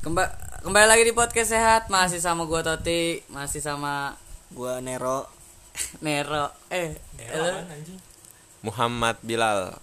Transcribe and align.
Kemba 0.00 0.24
kembali 0.60 0.86
lagi 0.86 1.04
di 1.04 1.12
podcast 1.12 1.52
sehat 1.52 1.82
masih 1.88 2.16
sama 2.18 2.44
gua 2.44 2.60
Toti 2.62 3.20
masih 3.28 3.60
sama 3.60 4.16
Gua 4.50 4.80
Nero. 4.80 5.28
Nero 6.04 6.48
eh 6.68 6.96
Ya, 7.16 7.36
lu? 7.36 7.52
anjing? 7.68 8.00
Muhammad 8.60 9.16
Bilal. 9.20 9.76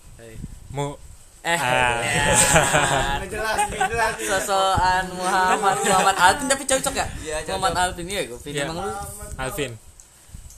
Mau 0.70 0.98
eh 1.42 1.56
Ah. 1.56 2.02
jelas, 3.24 3.60
jelas. 3.70 4.14
sosokan 4.20 5.06
Muhammad 5.14 5.76
Muhammad 5.80 6.18
Alvin 6.18 6.48
tapi 6.48 6.64
cocok 6.66 6.94
ya 6.94 7.06
Iya, 7.18 7.36
cocok. 7.40 7.50
Muhammad 7.54 7.76
Alvin 7.80 8.06
iya 8.08 8.22
gue 8.26 8.38
Iya. 8.44 8.64
emang 8.66 8.78
lu 8.84 8.92
Alvin. 9.38 9.72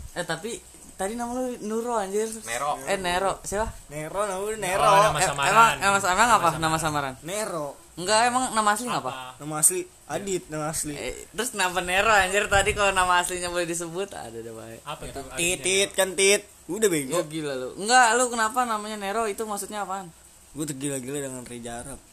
eh 0.09 0.25
tapi 0.25 0.57
tadi 0.95 1.13
nama 1.13 1.31
lu 1.31 1.53
Nuro 1.61 1.93
anjir 1.95 2.25
Nero. 2.41 2.79
eh 2.83 2.97
Nero 2.97 3.37
siapa 3.43 3.69
Nero, 3.87 4.23
nama 4.23 4.41
Nero. 4.57 4.81
Oh, 4.81 5.03
nama 5.05 5.17
Eh, 5.17 5.27
samaran. 5.27 5.51
emang 5.51 5.69
emang 5.85 6.01
emang 6.01 6.29
apa 6.33 6.49
nama 6.57 6.77
samaran 6.77 7.13
Nero. 7.21 7.75
Enggak 7.99 8.31
emang 8.31 8.55
nama 8.55 8.69
asli 8.71 8.87
apa 8.87 9.35
Nama 9.37 9.55
asli 9.59 9.81
Adit, 10.09 10.49
nama 10.49 10.73
asli. 10.73 10.97
Eh, 10.97 11.29
terus 11.29 11.53
kenapa 11.53 11.85
Nero 11.85 12.09
anjir 12.09 12.49
tadi 12.49 12.73
kalau 12.73 12.89
nama 12.89 13.21
aslinya 13.21 13.53
boleh 13.53 13.69
disebut 13.69 14.09
ada 14.09 14.33
deh 14.33 14.49
baik 14.49 14.81
Apa 14.81 15.03
tuh? 15.13 15.21
Tit, 15.37 15.61
tit, 15.61 15.89
kan 15.93 16.17
tit. 16.17 16.49
Udah 16.65 16.89
bego. 16.89 17.21
Ya 17.21 17.23
gila 17.25 17.53
lu. 17.53 17.69
Enggak, 17.77 18.17
lu 18.17 18.25
kenapa 18.33 18.65
namanya 18.65 18.97
Nero 18.97 19.29
itu 19.29 19.45
maksudnya 19.45 19.85
apaan? 19.85 20.09
Gue 20.57 20.65
tergila-gila 20.65 21.21
dengan 21.21 21.45
Reja 21.45 21.85
Arab. 21.85 21.99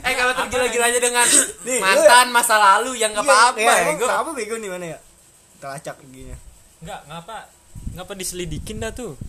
Eh 0.00 0.14
kalau 0.16 0.32
tergila-gilanya 0.32 1.00
dengan 1.04 1.26
Nih, 1.68 1.78
mantan 1.84 2.32
masa 2.32 2.56
lalu 2.56 2.96
yang 2.96 3.12
nggak 3.12 3.28
apa-apa 3.28 3.60
Iya, 3.60 3.74
ya. 3.76 3.92
Gua 4.00 4.24
Apa 4.24 4.30
bego 4.32 4.56
nih 4.56 4.70
mana 4.72 4.96
ya? 4.96 4.98
Teracak 5.60 6.00
giginya. 6.08 6.36
Enggak, 6.80 7.00
ngapa? 7.10 7.36
Ngapa 7.92 8.12
diselidikin 8.16 8.80
dah 8.80 8.94
tuh? 8.94 9.20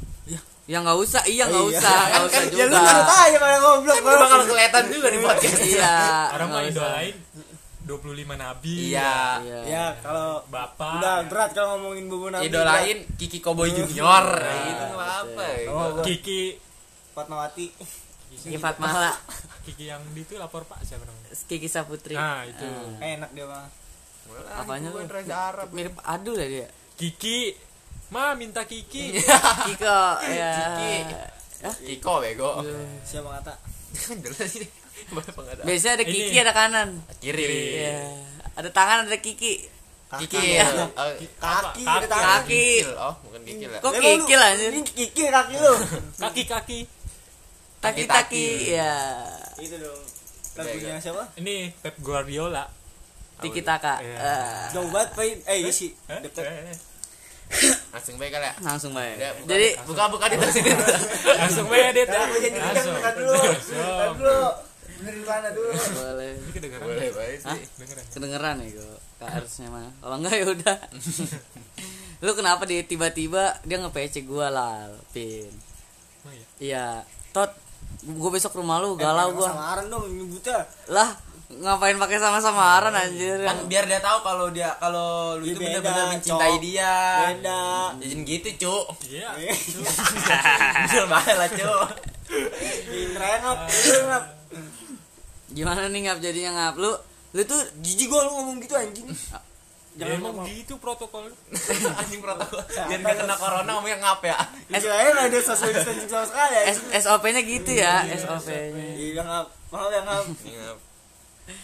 Ya 0.70 0.78
nggak 0.80 0.98
usah, 1.02 1.26
iya 1.26 1.50
nggak 1.50 1.64
Oh, 1.66 1.74
iya. 1.74 1.82
usah, 1.82 1.98
nggak 2.06 2.24
usah 2.30 2.42
Ya 2.60 2.64
lu 2.64 2.78
juga. 2.78 2.86
kan 2.86 2.98
aja 3.26 3.38
pada 3.42 3.58
goblok. 3.58 3.96
Kan 3.98 4.16
bakal 4.22 4.40
kelihatan 4.46 4.84
juga 4.94 5.08
di 5.10 5.20
podcast. 5.20 5.60
Iya. 5.66 5.98
Orang 6.30 6.48
mah 6.48 6.54
nggak 6.54 6.64
usah. 6.64 6.74
idolain 6.78 7.16
25 7.90 8.38
nabi. 8.38 8.74
Iya. 8.94 9.14
Iya. 9.42 9.60
Ya, 9.66 9.86
kalau 9.98 10.46
Bapak. 10.46 11.02
udah 11.02 11.16
berat 11.26 11.50
kalau 11.58 11.70
ngomongin 11.76 12.06
bubu 12.06 12.30
nabi. 12.30 12.46
Idolain 12.46 12.98
Kiki 13.18 13.42
Cowboy 13.42 13.74
Junior. 13.74 14.26
Itu 14.46 14.84
nggak 14.94 15.14
apa 15.26 15.44
ya. 15.58 15.68
Oh, 15.74 15.90
Kiki 16.06 16.42
Fatmawati. 17.18 17.66
Kiki 18.30 18.62
Fatmala, 18.62 19.10
Kiki 19.66 19.90
yang 19.90 20.06
di 20.14 20.22
itu 20.22 20.38
lapor 20.38 20.62
Pak 20.64 20.86
siapa 20.86 21.02
namanya? 21.02 21.34
Kiki 21.34 21.66
Saputri. 21.66 22.14
Nah, 22.14 22.46
itu. 22.46 22.62
Enak 23.02 23.34
dia 23.34 23.50
mah. 23.50 23.66
Apanya 24.54 24.94
lu? 24.94 25.02
Arab. 25.02 25.74
Mirip 25.74 25.98
Adu 26.06 26.38
lah 26.38 26.46
dia. 26.46 26.70
Kiki. 26.94 27.69
Ma 28.10 28.34
minta 28.34 28.66
Kiki. 28.66 29.14
Kiko, 29.70 30.02
ya. 30.26 30.54
Kiki. 30.58 30.94
Hah? 31.62 31.76
Kiko 31.78 32.14
bego. 32.26 32.66
Siapa 33.06 33.30
kata? 33.38 33.54
Jelas 34.26 34.50
sih. 34.50 34.66
Biasanya 35.62 35.94
ada 36.02 36.06
Kiki 36.06 36.34
Ini. 36.34 36.42
ada 36.42 36.54
kanan. 36.54 36.90
Kiri. 37.22 37.46
Iya. 37.78 38.10
Ada 38.58 38.70
tangan 38.74 39.06
ada 39.06 39.18
Kiki. 39.22 39.70
Kiki. 40.26 40.42
Iya. 40.42 40.66
Oh, 40.74 40.90
Kaki, 40.98 41.26
Kaki. 41.38 41.84
ada 41.86 42.08
tangan. 42.10 42.26
Kaki. 42.42 42.68
Oh, 42.98 43.14
bukan 43.30 43.42
Kikil 43.46 43.70
ya. 43.70 43.80
Kok 43.80 43.94
Kiki 43.94 44.34
lah 44.34 44.50
anjir? 44.58 44.70
Ini 44.74 44.82
kiki 44.82 45.24
kaki 45.30 45.56
lu. 45.62 45.74
Kaki-kaki. 46.26 46.80
Taki-taki, 47.80 48.76
ya. 48.76 49.24
Itu 49.56 49.80
dong. 49.80 50.04
Lagunya 50.60 51.00
siapa? 51.00 51.24
Ini 51.40 51.72
Pep 51.80 51.96
Guardiola. 52.04 52.68
Tiki 53.40 53.64
taka. 53.64 54.04
Iya. 54.04 54.18
Eh, 54.20 54.64
Jauh 54.76 54.90
banget, 54.92 55.16
Pak. 55.16 55.24
Eh, 55.48 55.58
iya 55.64 55.72
sih. 55.72 55.96
Eh, 57.50 57.66
eh, 57.66 57.76
Langsung 57.90 58.16
baik 58.16 58.32
kali 58.32 58.46
ya. 58.46 58.54
langsung 58.60 58.92
baik. 58.92 59.16
Ya, 59.16 59.30
buka- 59.34 59.48
Jadi 59.48 59.68
buka-buka 59.84 60.26
di 60.28 60.36
sini. 60.50 60.70
Langsung 61.42 61.66
medit. 61.68 62.06
Nah, 62.06 62.24
gue 62.26 62.40
jadi 62.40 62.58
Langsung. 62.58 62.94
dulu. 62.94 63.34
Dulu. 64.16 64.40
Bener 64.96 65.14
di 65.16 65.24
mana 65.24 65.48
dulu? 65.50 65.72
boleh. 65.72 66.30
Ini 66.36 66.52
kedengeran. 66.52 66.86
Boleh 66.86 67.08
baik 67.10 67.38
sih. 67.40 67.62
Kedengeran. 67.74 68.04
kedengeran 68.10 68.56
ya 68.60 68.70
gue 68.72 68.92
harusnya 69.22 69.68
mah 69.68 69.92
kalau 69.98 70.16
enggak 70.16 70.32
ya 70.34 70.46
udah 70.48 70.78
lu 72.24 72.32
kenapa 72.34 72.64
dia 72.64 72.80
tiba-tiba 72.82 73.52
dia 73.62 73.78
nge-PC 73.78 74.24
gue 74.24 74.48
lah 74.50 74.88
pin 75.10 75.52
Oh 76.22 76.32
iya. 76.32 76.46
iya 76.58 76.86
tot 77.30 77.52
gue 78.02 78.30
besok 78.30 78.56
rumah 78.56 78.78
lu 78.78 78.96
galau 78.96 79.32
gue 79.34 79.44
Samaran 79.46 79.88
dong 79.88 80.08
nyebutnya. 80.08 80.64
lah 80.88 81.16
ngapain 81.50 81.98
pakai 81.98 82.18
sama-samaran 82.18 82.94
anjir 82.94 83.42
Kan 83.42 83.66
biar 83.66 83.84
dia 83.84 83.98
tahu 83.98 84.22
kalau 84.22 84.48
dia 84.50 84.70
kalau 84.78 85.34
lu 85.34 85.44
Dia 85.44 85.52
itu 85.52 85.60
benar-benar 85.60 86.06
mencintai 86.14 86.54
Cok. 86.54 86.62
dia. 86.62 86.94
Beda. 87.26 87.62
Ya 87.98 88.06
jangan 88.06 88.22
gitu, 88.24 88.50
Cuk. 88.60 88.86
Iya. 89.08 89.30
Bener 90.86 91.06
banget 91.08 91.36
lah, 91.36 91.50
Cuk. 91.50 91.88
Ngap. 93.18 94.24
Gimana 95.50 95.90
nih 95.90 96.02
ngap 96.06 96.20
jadinya 96.20 96.52
ngap 96.54 96.76
lu 96.78 96.94
lu 97.30 97.42
tuh 97.44 97.58
Jijik 97.82 98.06
gua 98.08 98.26
lu 98.26 98.32
ngomong 98.32 98.62
gitu 98.62 98.74
anjing. 98.74 99.10
Ya 99.98 100.06
emang 100.08 100.46
gitu 100.46 100.78
protokol. 100.78 101.28
Anjing 102.00 102.22
protokol. 102.22 102.62
Biar 102.62 103.00
gak 103.02 103.16
kena 103.18 103.36
corona 103.36 103.70
ngomongnya 103.74 103.98
ngap 104.00 104.22
ya. 104.22 104.38
Aja 104.70 104.86
nggak 104.86 105.28
ada 105.28 105.40
social 105.42 105.74
distancing 105.74 106.08
sama 106.08 106.24
sekali 106.24 106.54
ya. 106.56 106.62
S- 106.70 106.88
SOP-nya 107.04 107.42
gitu 107.42 107.72
ya 107.74 108.06
SOP-nya 108.08 108.86
Iya 108.96 109.22
ngap. 109.26 109.46
Maaf 109.70 109.90
ya 109.90 110.02
ngap. 110.06 110.26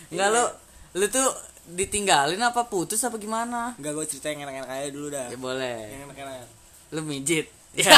Enggak 0.07 0.27
lu 0.29 0.43
lu 0.95 1.05
tuh 1.07 1.27
ditinggalin 1.67 2.39
apa 2.39 2.65
putus 2.65 3.01
apa 3.01 3.15
gimana 3.15 3.73
Enggak 3.75 3.91
gua 3.93 4.05
cerita 4.05 4.27
yang 4.27 4.43
enak-enak 4.43 4.69
aja 4.69 4.89
dulu 4.89 5.07
dah. 5.09 5.27
ya 5.27 5.37
boleh 5.37 5.77
Yang 5.87 6.01
enak-enak. 6.05 6.45
lu 6.91 7.01
mijit 7.03 7.47
Ya, 7.75 7.91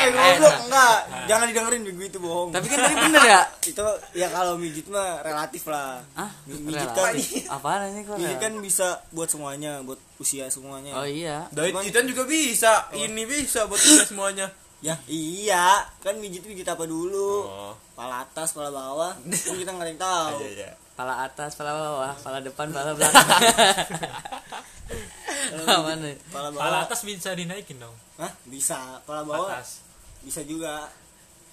Eh 0.00 0.08
goblok 0.08 0.64
enggak. 0.64 0.96
Jangan 1.28 1.44
didengerin 1.46 1.84
bego 1.84 2.02
itu 2.02 2.18
bohong. 2.18 2.48
tapi 2.50 2.66
kan 2.66 2.78
tadi 2.80 2.96
bener 2.96 3.20
ya 3.20 3.40
itu 3.70 3.84
ya 4.16 4.26
kalau 4.30 4.56
mijit 4.56 4.88
mah 4.88 5.20
relatif 5.20 5.68
lah. 5.68 6.00
ah 6.14 6.32
Mijit 6.46 6.88
relatif. 6.88 7.44
kan 7.44 7.52
apaan 7.52 7.80
ini 7.90 8.00
kok 8.02 8.16
mijit 8.16 8.38
kan 8.38 8.52
bisa 8.56 8.88
buat 9.12 9.28
semuanya, 9.28 9.84
buat 9.84 10.00
usia 10.16 10.48
semuanya. 10.48 10.96
oh 10.96 11.04
iya 11.04 11.44
Diet 11.50 11.76
jitan 11.82 12.08
juga 12.08 12.24
bisa. 12.24 12.88
Ini 12.90 13.22
bisa 13.22 13.68
buat 13.68 13.76
kita 13.76 14.04
semuanya. 14.06 14.48
Ya 14.80 14.96
iya, 15.04 15.84
kan 16.00 16.16
mijit 16.16 16.40
mijit 16.40 16.64
apa 16.64 16.88
dulu? 16.88 17.44
Oh. 17.44 17.76
Pala 17.92 18.24
atas, 18.24 18.56
pala 18.56 18.72
bawah. 18.72 19.12
Kan 19.12 19.28
kita 19.52 19.76
nggak 19.76 19.84
ada 19.84 19.92
yang 19.92 20.00
tahu. 20.00 20.36
Iya, 20.40 20.48
iya. 20.56 20.70
Pala 21.00 21.14
atas 21.24 21.54
pala 21.54 21.72
bawah 21.72 22.14
pala 22.14 22.38
depan 22.38 22.68
pala 22.68 22.92
belakang 22.92 23.24
mana? 25.80 26.08
Pala 26.28 26.48
bawah. 26.50 26.60
Pala 26.60 26.76
atas 26.84 27.00
bisa 27.02 27.32
dinaikin 27.32 27.78
dong. 27.78 27.94
Hah? 28.16 28.30
Bisa. 28.44 29.00
Pala 29.02 29.22
bawah 29.22 29.50
Atas. 29.50 29.80
bisa 30.20 30.40
juga. 30.44 30.86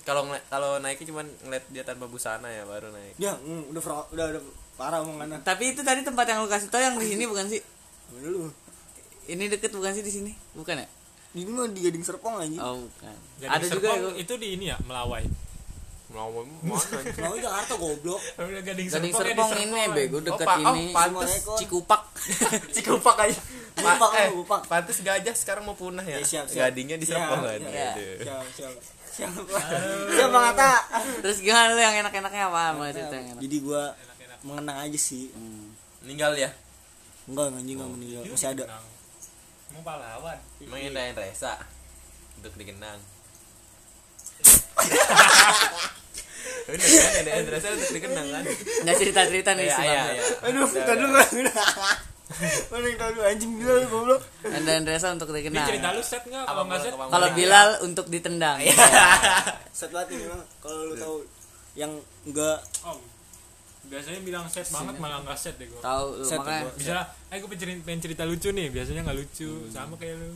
Kalau 0.03 0.23
kalau 0.47 0.77
naiknya 0.77 1.03
cuma 1.07 1.21
ngeliat 1.23 1.63
dia 1.67 1.83
tanpa 1.83 2.05
busana 2.05 2.45
ya 2.45 2.63
baru 2.63 2.89
naik. 2.89 3.13
Ya, 3.15 3.35
mm, 3.35 3.71
udah 3.71 3.79
fra- 3.79 4.07
udah 4.09 4.25
udah 4.29 4.41
parah 4.75 4.99
omongannya. 4.99 5.41
tapi 5.41 5.71
itu 5.71 5.81
tadi 5.81 6.01
tempat 6.01 6.25
yang 6.25 6.39
lu 6.39 6.47
kasih 6.47 6.67
tau 6.67 6.77
yang 6.77 6.95
di 6.95 7.07
sini 7.07 7.23
bukan 7.25 7.47
sih 7.47 7.57
dulu? 8.13 8.45
ini 9.25 9.47
deket 9.47 9.71
bukan 9.71 9.89
sih 9.89 9.99
di 9.99 10.09
sini 10.09 10.31
bukan 10.53 10.77
ya 10.77 10.85
Ini 11.33 11.47
mah 11.47 11.67
di 11.67 11.81
Gading 11.81 12.01
Serpong 12.01 12.37
anjing. 12.37 12.57
oh 12.57 12.79
bukan 12.79 13.13
Jadi 13.37 13.49
ada 13.49 13.65
juga 13.65 13.87
Serpong 13.89 13.99
gua- 14.05 14.17
itu 14.17 14.33
di 14.35 14.47
ini 14.53 14.65
ya 14.67 14.75
Melawai. 14.79 15.23
Melawan 16.07 16.47
mana? 16.63 16.79
Mau 17.19 17.35
Jakarta 17.35 17.73
goblok. 17.75 18.21
Gading 18.39 18.87
Gading 18.87 18.87
Serpong, 18.87 19.27
ya 19.27 19.35
di 19.35 19.43
Serpong 19.43 19.51
ini 19.59 19.81
bego 19.91 20.17
deket 20.23 20.47
pa- 20.47 20.55
oh, 20.57 20.71
ini 20.71 20.83
pantes. 20.89 21.03
Assalamualaikum. 21.19 21.57
Cikupak 21.59 22.01
Cikupak 22.75 23.17
aja. 23.19 23.41
Gupak, 23.77 24.09
eh, 24.17 24.29
gupak. 24.33 24.61
pantes 24.65 24.97
gajah 24.99 25.35
sekarang 25.37 25.61
mau 25.61 25.77
punah 25.77 26.01
ya. 26.01 26.17
Ya, 26.17 26.25
siap, 26.25 26.49
siap. 26.49 26.65
Gadingnya 26.65 26.97
di 26.97 27.05
Siap, 27.05 27.19
Serpong 27.19 27.41
kan. 27.45 27.59
siap. 27.59 27.93
Aduh. 27.93 28.15
Siap, 28.17 28.45
siap. 28.49 28.73
Siap. 29.07 29.31
Siap 30.09 30.31
Atta. 30.33 30.73
terus 31.21 31.37
gimana 31.39 31.73
lu 31.73 31.81
yang 31.81 31.93
enak-enaknya 31.99 32.43
apa 32.47 32.61
mau 32.73 32.85
cerita 32.87 33.13
yang 33.13 33.27
enak 33.33 33.41
Jadi 33.43 33.57
gua 33.61 33.83
mengenang 34.41 34.77
aja 34.81 34.97
sih. 34.97 35.29
Hmm. 35.29 35.75
Meninggal 36.01 36.33
ya. 36.33 36.49
Enggak 37.27 37.51
anjing 37.51 37.75
enggak 37.75 37.91
meninggal. 37.91 38.21
Masih 38.25 38.49
ada. 38.49 38.65
Mau 39.69 39.81
pahlawan. 39.83 40.37
Mengendain 40.63 41.13
Resa 41.13 41.53
untuk 42.35 42.55
dikenang. 42.55 42.97
Bener 46.67 46.83
kan 46.83 47.13
ada 47.23 47.69
untuk 47.71 47.91
dikenang 47.91 48.27
kan? 48.27 48.43
nggak 48.83 48.95
cerita-cerita 48.99 49.49
nih 49.55 49.65
Iya, 49.65 49.75
sih 49.75 49.85
iya, 49.85 50.01
iya. 50.11 50.23
Aduh, 50.43 50.63
Udah, 50.63 50.75
kita 50.75 50.93
dulu 50.93 51.11
udah. 51.15 51.25
kan. 51.25 51.97
Mana 52.67 52.85
yang 52.85 52.99
tahu 52.99 53.11
dulu 53.15 53.23
anjing 53.23 53.51
gila 53.55 53.73
lu 53.73 53.87
goblok. 53.87 54.21
Anda 54.43 54.71
Andresa 54.75 55.07
untuk 55.15 55.27
Ini 55.31 55.47
dikenal 55.47 55.63
cerita 55.65 55.89
lu 55.89 56.03
set 56.03 56.23
nggak? 56.27 56.43
Kalau 56.43 56.59
Apa 56.59 56.67
nggak 56.67 56.79
set, 56.83 56.93
kalau 56.93 57.27
Bilal 57.31 57.69
untuk 57.81 58.05
ditendang 58.07 58.57
Set 59.71 59.89
banget 59.95 60.07
ini 60.11 60.27
memang 60.27 60.41
kalau 60.59 60.77
lu 60.83 60.95
tahu 60.95 61.15
yang 61.73 61.91
enggak 62.25 62.57
Oh, 62.83 62.99
biasanya 63.87 64.19
bilang 64.19 64.43
set 64.51 64.67
banget 64.67 64.95
malah 64.99 65.23
nggak 65.23 65.39
set 65.39 65.55
deh 65.55 65.71
gue. 65.71 65.79
tahu 65.79 66.05
lu 66.19 66.25
Set 66.27 66.37
makanya 66.37 66.67
gua. 66.67 66.73
Bisa, 66.75 66.95
eh 67.31 67.37
gue 67.39 67.47
pengen 67.47 67.61
cerita, 67.63 67.79
pengen 67.85 68.01
cerita 68.03 68.23
lucu 68.27 68.49
nih. 68.51 68.67
Biasanya 68.67 69.01
nggak 69.07 69.17
lucu, 69.17 69.49
sama 69.71 69.95
kayak 69.95 70.15
lu. 70.19 70.31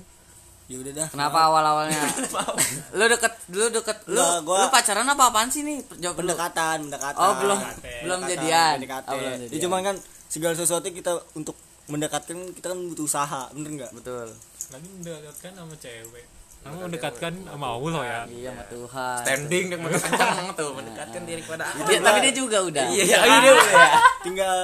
Ya 0.71 0.77
udah 0.77 0.93
dah. 0.95 1.07
Kenapa 1.09 1.37
awal-awalnya? 1.43 2.01
lu 2.97 3.03
deket, 3.05 3.33
lu 3.49 3.67
deket, 3.69 3.97
lu, 4.07 4.15
Nggak, 4.15 4.39
gua- 4.41 4.59
lu 4.61 4.67
pacaran 4.69 5.03
apa 5.05 5.23
apaan 5.27 5.47
sih 5.47 5.61
nih? 5.61 5.83
Jawab. 5.97 6.15
Pendekatan, 6.17 6.87
pendekatan. 6.87 7.19
Oh 7.19 7.33
belum, 7.37 7.59
Pendekatan. 7.59 8.01
belum 8.01 8.19
jadian. 8.25 8.73
pendekatan. 8.77 9.09
Oh, 9.09 9.15
belum 9.17 9.31
Ya 9.31 9.37
jadian. 9.45 9.61
cuman 9.61 9.79
kan 9.83 9.95
segala 10.25 10.53
sesuatu 10.53 10.87
kita 10.87 11.11
untuk 11.33 11.55
mendekatkan 11.85 12.37
kita 12.51 12.71
kan 12.71 12.79
butuh 12.87 13.03
usaha, 13.03 13.41
bener 13.51 13.71
nggak? 13.77 13.91
betul. 13.91 14.27
Lagi 14.71 14.87
mendekatkan 14.89 15.51
sama 15.53 15.75
cewek. 15.75 16.25
Kamu 16.61 16.77
mendekatkan 16.85 17.33
sama 17.41 17.67
Allah 17.73 17.93
ya? 18.01 18.19
Iya 18.29 18.49
sama 18.53 18.63
Tuhan. 18.69 19.17
Standing 19.25 19.65
dan 19.67 19.77
mata 19.81 19.97
kencang 19.97 20.45
tuh 20.53 20.69
mendekatkan 20.77 21.21
diri 21.25 21.41
kepada 21.41 21.63
Allah. 21.65 21.85
Dia- 21.89 22.01
tapi 22.01 22.19
dia 22.21 22.33
juga 22.37 22.57
udah. 22.61 22.83
Iya 22.85 23.03
iya 23.03 23.17
iya 23.19 23.37
dia 23.39 23.51
udah 23.51 23.73
ya. 23.73 23.89
Tinggal 24.21 24.57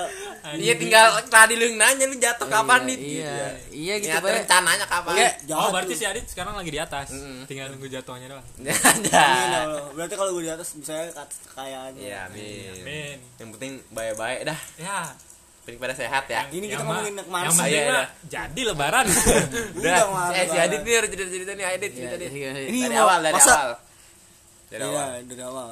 iya 0.55 0.73
tinggal 0.77 1.07
tadi 1.25 1.53
lu 1.57 1.65
nanya 1.73 2.05
lu 2.05 2.15
jatuh 2.15 2.47
kapan 2.47 2.79
nih? 2.85 2.97
iya. 3.01 3.35
Iya. 3.73 3.93
Gitu 3.97 4.13
Niat 4.13 4.21
Bay. 4.21 4.33
rencananya 4.37 4.85
kapan? 4.85 5.13
Iya. 5.17 5.29
oh 5.53 5.69
berarti 5.73 5.93
si 5.93 6.05
Adit 6.05 6.25
sekarang 6.29 6.53
lagi 6.53 6.69
di 6.69 6.77
atas. 6.77 7.07
Tinggal 7.49 7.73
nunggu 7.73 7.89
jatuhnya 7.89 8.27
doang. 8.29 8.45
Ada. 8.93 9.09
Ya 9.17 9.59
Allah. 9.65 9.85
berarti 9.91 10.13
kalau 10.13 10.31
gue 10.37 10.45
di 10.45 10.51
atas 10.53 10.77
misalnya 10.77 11.09
kekayaan. 11.49 11.91
Iya 11.97 12.17
amin. 12.29 13.17
Yang 13.35 13.49
penting 13.57 13.71
baik-baik 13.89 14.45
dah. 14.45 14.59
Ya 14.77 15.01
penting 15.67 15.77
pada 15.77 15.91
sehat 15.93 16.23
ya 16.25 16.47
Ini 16.47 16.63
kita 16.63 16.73
yang 16.73 16.87
ngomongin 16.87 17.13
ke 17.13 17.27
mana 17.27 17.43
yang 17.43 17.51
sih? 17.51 17.59
penting 17.59 17.83
mah 17.83 17.99
iya. 17.99 18.03
jadi 18.25 18.61
lebaran 18.65 19.05
udah 19.77 19.95
eh 20.31 20.45
si. 20.45 20.55
Adit 20.57 20.81
nih 20.81 20.93
harus 20.95 21.09
cerita 21.11 21.27
cerita 21.29 21.51
nih 21.53 21.65
Adit 21.67 21.91
cerita 21.91 22.15
Iya, 22.15 22.23
nih 22.23 22.29
iya, 22.33 22.51
iya. 22.55 22.67
Ini 22.67 22.79
dari 22.81 22.95
awal 22.97 23.19
dari 23.19 23.35
masa- 23.35 23.51
awal 23.53 23.73
dari 24.65 24.81
Iya, 24.81 24.87
awal 24.89 25.09
dari 25.25 25.43
awal. 25.43 25.69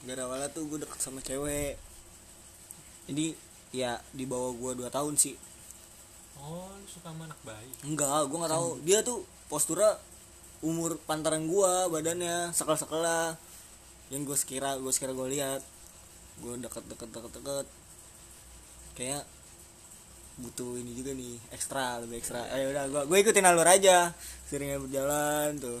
Dari 0.00 0.20
awalnya 0.20 0.48
tuh 0.48 0.62
gue 0.64 0.78
deket 0.78 0.94
sama 0.96 1.18
cewek. 1.20 1.74
Jadi 3.06 3.26
ya 3.70 3.94
di 4.10 4.24
bawah 4.24 4.52
gue 4.52 4.72
2 4.76 4.88
tahun 4.88 5.14
sih. 5.14 5.34
oh 6.36 6.70
lu 6.70 6.86
suka 6.86 7.10
sama 7.10 7.26
anak 7.26 7.38
bayi 7.42 7.66
Enggak, 7.82 8.26
gue 8.26 8.36
nggak 8.36 8.52
tahu. 8.52 8.68
Dia 8.80 9.02
tuh 9.02 9.18
postura 9.46 9.98
umur 10.60 10.98
pantaran 11.00 11.42
gue 11.44 11.72
badannya 11.88 12.50
sekel-sekel 12.52 12.94
lah. 12.96 13.34
Yang 14.08 14.22
gue 14.24 14.36
sekira 14.36 14.70
gue 14.76 14.90
sekira 14.90 15.10
gue 15.10 15.28
lihat. 15.30 15.62
Gue 16.38 16.58
deket 16.58 16.86
deket 16.86 17.08
deket 17.08 17.32
deket. 17.34 17.66
Kayak 18.98 19.22
butuh 20.38 20.78
ini 20.78 20.94
juga 20.94 21.14
nih 21.14 21.38
ekstra 21.50 22.02
lebih 22.02 22.18
ekstra. 22.18 22.42
Ayo 22.50 22.70
udah 22.70 22.84
gue 22.86 23.02
gue 23.06 23.18
ikutin 23.22 23.46
alur 23.46 23.66
aja. 23.66 24.10
Seringnya 24.46 24.78
berjalan 24.78 25.54
tuh. 25.58 25.78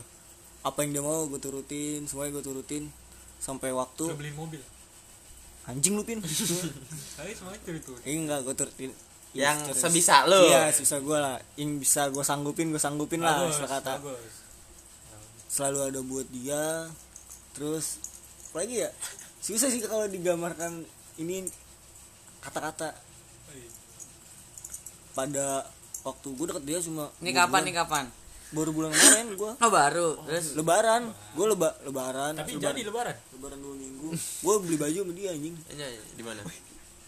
Apa 0.62 0.82
yang 0.82 0.94
dia 0.94 1.02
mau 1.02 1.26
gue 1.26 1.38
turutin 1.38 2.06
semuanya 2.06 2.38
gue 2.38 2.44
turutin 2.46 2.86
sampai 3.38 3.74
waktu. 3.74 4.06
Lu 4.06 4.14
beliin 4.14 4.34
mobil? 4.34 4.62
Anjing 5.66 5.94
lu 5.94 6.02
pin. 6.02 6.22
Tapi 7.18 7.30
semuanya 7.34 7.60
curi 7.60 7.80
tuh. 7.82 7.98
Eh, 8.02 8.14
enggak 8.14 8.40
gue 8.42 8.54
turutin. 8.54 8.90
Yang 9.34 9.74
Terus- 9.74 9.82
sebisa 9.84 10.24
lu. 10.24 10.42
Iya 10.46 10.70
sebisa 10.70 10.96
gue 10.98 11.18
lah. 11.18 11.36
Yang 11.54 11.70
bisa 11.82 12.02
gue 12.08 12.24
sanggupin 12.24 12.70
gue 12.70 12.80
sanggupin 12.80 13.20
lah 13.20 13.44
bagus 13.44 13.58
istilah 13.58 13.70
kata. 13.78 13.92
bagus. 14.00 14.34
Selalu 15.48 15.78
ada 15.86 16.00
buat 16.02 16.26
dia. 16.30 16.88
Terus 17.54 17.98
apa 18.50 18.64
lagi 18.64 18.82
ya? 18.82 18.90
Susah 19.38 19.68
sih 19.68 19.82
kalau 19.84 20.06
digambarkan 20.06 20.82
ini 21.18 21.46
kata-kata. 22.40 22.90
iya. 22.90 23.06
Pada 25.18 25.66
waktu 26.06 26.28
gue 26.30 26.46
deket 26.46 26.64
dia 26.64 26.78
cuma 26.78 27.10
ini 27.18 27.34
kapan 27.34 27.50
bulan. 27.50 27.66
nih 27.66 27.74
kapan? 27.74 28.04
Baru 28.48 28.70
bulan 28.72 28.90
kemarin 28.94 29.26
gue 29.34 29.50
oh 29.58 29.70
baru. 29.70 30.08
Terus? 30.30 30.46
Lebaran. 30.54 31.02
Gue 31.34 31.46
leba 31.50 31.68
lebaran. 31.84 32.32
Tapi 32.38 32.54
lebaran, 32.54 32.64
jadi 32.70 32.80
lebaran? 32.86 33.16
lebaran 33.34 33.58
dua 33.58 33.74
minggu. 33.76 34.08
Gue 34.14 34.54
beli 34.62 34.76
baju 34.78 34.98
sama 35.04 35.12
dia 35.12 35.28
anjing. 35.34 35.54
Iya, 35.74 35.86
di 36.16 36.22
mana? 36.24 36.40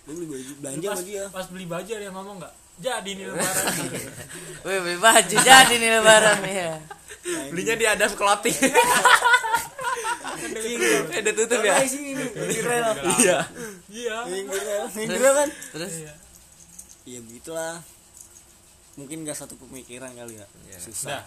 Gue 0.05 0.13
beli 0.19 0.29
baju 0.29 0.53
belanja 0.59 0.87
pas, 0.91 0.99
sama 0.99 1.07
dia. 1.07 1.25
pas 1.31 1.47
beli 1.49 1.67
baju 1.71 1.91
ada 1.95 2.05
yang 2.05 2.17
ngomong 2.19 2.37
nggak? 2.43 2.55
Jadi 2.81 3.11
nih 3.15 3.25
lebaran. 3.31 3.65
Wih, 4.67 4.79
beli 4.85 4.99
baju 4.99 5.35
jadi 5.41 5.75
nih 5.79 5.91
lebaran 6.03 6.39
ya. 6.45 6.75
belinya 7.53 7.75
di 7.77 7.85
Adam 7.85 8.11
Clothing 8.17 8.59
udah 11.21 11.35
tutup 11.37 11.61
ya? 11.63 11.75
iya. 13.21 13.39
Iya. 13.91 14.17
Kan? 14.25 15.49
Terus 15.75 15.95
Iya. 17.03 17.09
iya 17.09 17.21
begitulah. 17.21 17.75
Mungkin 18.93 19.23
gak 19.23 19.39
satu 19.39 19.55
pemikiran 19.57 20.11
kali 20.11 20.35
ya. 20.35 20.47
Iya. 20.67 20.79
susah. 20.79 21.09
Dah. 21.17 21.25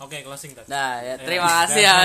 Oke, 0.00 0.18
closing 0.20 0.50
tadi. 0.52 0.66
dah 0.66 0.98
ya 1.00 1.14
Eh, 1.14 1.18
terima 1.20 1.46
kasih 1.62 1.82
dah, 1.84 2.02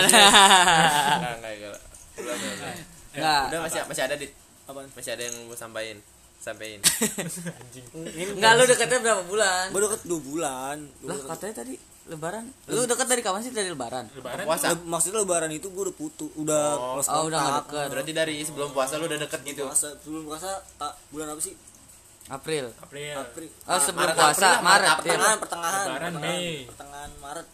ya. 3.15 3.35
udah 3.47 3.59
masih 3.59 3.79
masih 3.83 4.03
ada 4.03 4.15
di 4.15 4.27
apa 4.67 4.79
masih 4.87 5.11
ada 5.11 5.23
yang 5.23 5.35
mau 5.43 5.55
sampaikan 5.55 5.97
sampaikan. 6.37 6.81
Enggak 8.13 8.51
lu 8.53 8.63
deketnya 8.65 8.99
berapa 8.99 9.23
bulan? 9.25 9.65
gue 9.67 9.81
deket 9.81 10.01
dua 10.03 10.21
bulan. 10.21 10.77
Gua 10.99 11.07
Lah 11.07 11.15
deket- 11.15 11.29
katanya 11.31 11.53
tadi 11.57 11.73
lebaran. 12.07 12.45
Lu 12.67 12.85
deket 12.85 13.07
dari 13.07 13.21
kapan 13.21 13.41
sih? 13.41 13.51
Dari 13.51 13.67
lebaran? 13.67 14.05
Lebaran 14.13 14.45
puasa? 14.45 14.65
Le- 14.69 14.85
maksudnya 14.85 15.19
lebaran 15.19 15.51
itu 15.51 15.67
gue 15.67 15.83
udah 15.83 15.95
putus 15.95 16.29
udah 16.35 16.63
Oh. 16.71 16.93
close 16.95 17.09
Oh, 17.09 17.25
udah 17.25 17.39
nggak 17.39 17.55
deket. 17.65 17.87
berarti 17.89 18.11
dari 18.13 18.35
sebelum 18.43 18.69
puasa 18.69 18.93
lu 18.95 19.05
udah 19.05 19.19
deket 19.19 19.41
gitu? 19.43 19.63
Puasa 19.65 19.87
sebelum 19.97 20.23
puasa 20.23 20.49
tak 20.77 20.93
bulan 21.09 21.27
apa 21.27 21.41
sih 21.41 21.55
April. 22.29 22.65
April. 22.77 23.15
April 23.17 23.47
Oh, 23.63 23.79
sebelum 23.79 24.03
Maret, 24.03 24.15
puasa 24.15 24.29
April 24.29 24.51
Maret. 24.59 24.61
Maret, 24.61 24.89
April. 24.89 25.11
pertengahan 25.13 25.37
pertengahan 25.39 25.79
Lebaran 25.81 26.11
pertengahan, 26.11 26.35
Mei. 26.37 26.55
pertengahan 26.65 27.11
Maret 27.17 27.47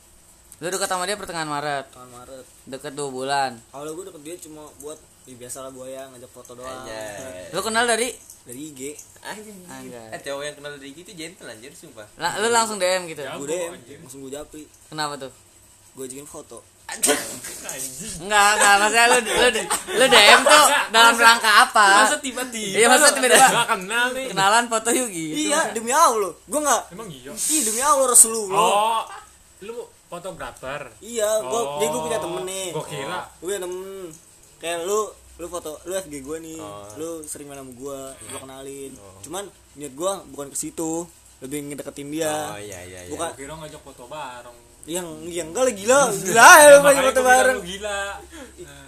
Lu 0.56 0.68
deket 0.70 0.88
sama 0.88 1.04
dia 1.04 1.16
pertengahan 1.16 1.50
Maret. 1.50 1.86
pertengahan 1.88 2.12
Maret 2.16 2.46
Deket 2.66 2.94
dua 2.94 3.10
bulan. 3.10 3.52
kalau 3.70 3.92
gue 3.92 4.06
deket 4.06 4.22
dia 4.24 4.36
cuma 4.42 4.64
buat 4.80 4.98
ya 5.24 5.36
biasalah 5.36 5.72
buaya 5.72 6.02
ngajak 6.10 6.32
foto 6.32 6.52
doang 6.54 6.72
Anjay. 6.84 7.48
Lu 7.54 7.62
kenal 7.62 7.86
dari? 7.86 8.10
dari 8.44 8.60
IG 8.66 8.82
Anjing. 9.24 9.60
Anjay. 9.66 10.08
Eh 10.10 10.20
cowok 10.20 10.44
yang 10.44 10.56
kenal 10.58 10.72
dari 10.74 10.92
gitu 10.92 11.12
gentle 11.14 11.48
anjir 11.48 11.72
sumpah. 11.72 12.04
Lah, 12.18 12.36
lu 12.38 12.50
langsung 12.50 12.76
DM 12.76 13.08
gitu. 13.08 13.22
Ya. 13.22 13.32
gue 13.34 13.48
DM 13.48 13.74
langsung 14.00 14.20
gue 14.20 14.32
japri 14.32 14.64
Kenapa 14.86 15.16
tuh? 15.18 15.32
Gue 15.94 16.04
ajakin 16.04 16.26
foto. 16.26 16.60
Enggak, 18.20 18.50
enggak, 18.54 18.74
maksudnya 18.78 19.06
lu 19.08 19.18
lu 19.18 19.48
lu 19.94 20.06
DM 20.06 20.42
tuh 20.44 20.64
dalam 20.90 21.16
rangka 21.16 21.52
apa? 21.64 21.88
Masa 22.04 22.18
tiba-tiba? 22.20 22.76
Iya, 22.76 22.88
masa 22.88 23.08
tiba-tiba. 23.12 23.48
Gak 23.48 23.68
kenal 23.72 24.06
nih. 24.12 24.26
Kenalan 24.30 24.66
foto 24.68 24.90
yuk 24.92 25.10
gitu. 25.10 25.34
iya 25.44 25.60
demi 25.72 25.90
Allah 25.90 26.34
gue 26.36 26.60
nggak 26.60 26.82
Emang 26.92 27.08
iya. 27.10 27.32
ih 27.32 27.62
demi 27.64 27.82
Allah 27.82 28.06
Rasulullah 28.06 28.60
Oh, 28.60 29.04
lu 29.64 29.74
fotografer. 30.08 30.82
iya 31.00 31.30
gue 31.42 31.56
Oh, 31.58 31.78
dia 31.78 31.88
gue 31.88 32.02
punya 32.04 32.20
temen 32.20 32.44
nih 32.44 32.68
Gua 32.72 32.86
kira. 32.86 33.20
gue 33.34 33.48
punya 33.48 33.62
temen 33.62 33.80
kayak 34.60 34.80
lu 34.84 35.00
lu 35.34 35.46
foto 35.48 35.82
lu 35.84 35.94
FG 35.96 36.14
gue 36.20 36.38
nih 36.42 36.60
Oh. 36.60 36.86
lu 36.96 37.10
sering 37.24 37.48
main 37.48 37.58
sama 37.58 37.72
gue 37.72 38.00
gue 38.22 38.40
kenalin 38.40 38.92
cuman 39.22 39.44
niat 39.74 39.92
gue 39.92 40.12
bukan 40.30 40.48
ke 40.48 40.58
situ 40.60 41.08
lebih 41.44 41.58
ngedeketin 41.68 42.08
dia. 42.08 42.32
Oh 42.56 42.60
iya 42.60 42.80
iya 42.88 43.00
iya. 43.04 43.12
bukan 43.12 43.30
kira 43.36 43.54
ngajak 43.60 43.82
foto 43.84 44.08
bareng. 44.08 44.58
yang 44.84 45.08
yang 45.28 45.50
gila. 45.52 46.12
Gila 46.12 46.50
ya 46.60 46.68
lu 46.72 46.78
main 46.80 46.96
Makanya 46.96 47.08
foto 47.12 47.22
bareng. 47.24 47.58
Gila. 47.64 48.00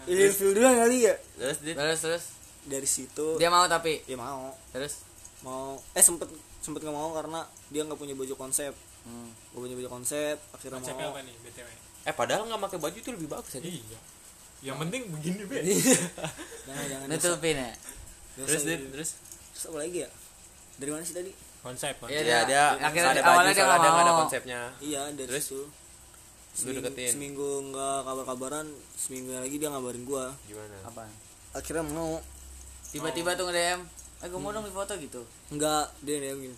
ini 0.07 0.23
feel 0.31 0.51
dulu 0.55 0.67
kali 0.67 0.97
ya. 1.07 1.15
Terus 1.35 1.57
dit? 1.63 1.75
Terus 1.75 1.99
terus. 1.99 2.23
Dari 2.65 2.87
situ. 2.87 3.27
Dia 3.35 3.51
mau 3.51 3.67
tapi? 3.67 4.03
Ya 4.07 4.15
mau. 4.15 4.55
Terus? 4.71 5.03
Mau. 5.43 5.79
Eh 5.91 6.03
sempet 6.03 6.31
sempet 6.63 6.81
nggak 6.81 6.95
mau 6.95 7.11
karena 7.13 7.43
dia 7.69 7.83
nggak 7.83 7.99
punya 7.99 8.15
baju 8.15 8.33
konsep. 8.39 8.71
Hmm. 9.05 9.29
gue 9.53 9.61
punya 9.61 9.77
baju 9.77 10.01
konsep 10.01 10.33
akhirnya 10.49 10.81
Konsepnya 10.81 11.05
mau. 11.05 11.13
apa 11.13 11.21
nih 11.21 11.35
BTW? 11.45 11.69
eh 12.09 12.13
padahal 12.17 12.41
nggak 12.49 12.61
pakai 12.65 12.79
baju 12.81 12.97
itu 12.97 13.09
lebih 13.13 13.29
bagus 13.29 13.53
aja. 13.53 13.61
Iya. 13.69 13.99
Yang 14.65 14.77
penting 14.81 15.01
begini, 15.13 15.41
Be. 15.45 15.61
jangan 16.65 16.85
jangan 16.89 17.07
nutupin 17.13 17.53
ya. 17.53 17.69
Terus 18.33 18.61
terus? 18.65 19.09
Terus 19.53 19.63
apa 19.69 19.77
lagi 19.77 19.97
ya? 20.01 20.09
Dari 20.81 20.89
mana 20.89 21.05
sih 21.05 21.13
tadi 21.13 21.29
Konsep, 21.65 21.95
Iya, 21.95 21.99
konsep. 21.99 22.13
ya 22.13 22.21
dia- 22.21 22.45
dia 22.45 22.63
akhirnya 22.79 23.09
ada 23.09 23.21
awalnya 23.23 23.41
baju 23.41 23.49
dia 23.49 23.57
soalnya 23.57 23.65
nggak 23.65 23.81
dia 23.81 23.89
nggak 23.89 24.05
ada 24.05 24.13
konsepnya. 24.15 24.59
iya 24.79 25.01
dari 25.09 25.25
Terus? 25.27 25.43
situ 25.43 25.61
seminggu, 26.53 26.79
deketin. 26.79 27.09
seminggu 27.11 27.49
nggak 27.67 27.97
kabar-kabaran 28.01 28.67
seminggu 28.95 29.29
lagi 29.33 29.55
dia 29.57 29.67
ngabarin 29.67 30.03
gua 30.03 30.25
Gimana? 30.45 30.77
Apa? 30.83 31.03
akhirnya 31.51 31.83
mau 31.83 32.21
Tiba-tiba 32.87 33.33
tuh 33.33 33.45
nge-DM, 33.45 33.79
"Eh, 34.21 34.27
gua 34.29 34.39
mau 34.39 34.51
dong 34.51 34.63
di 34.63 34.71
foto 34.71 34.93
gitu." 34.95 35.21
enggak 35.49 35.89
dia 35.99 36.15
dia 36.17 36.31
gini 36.33 36.55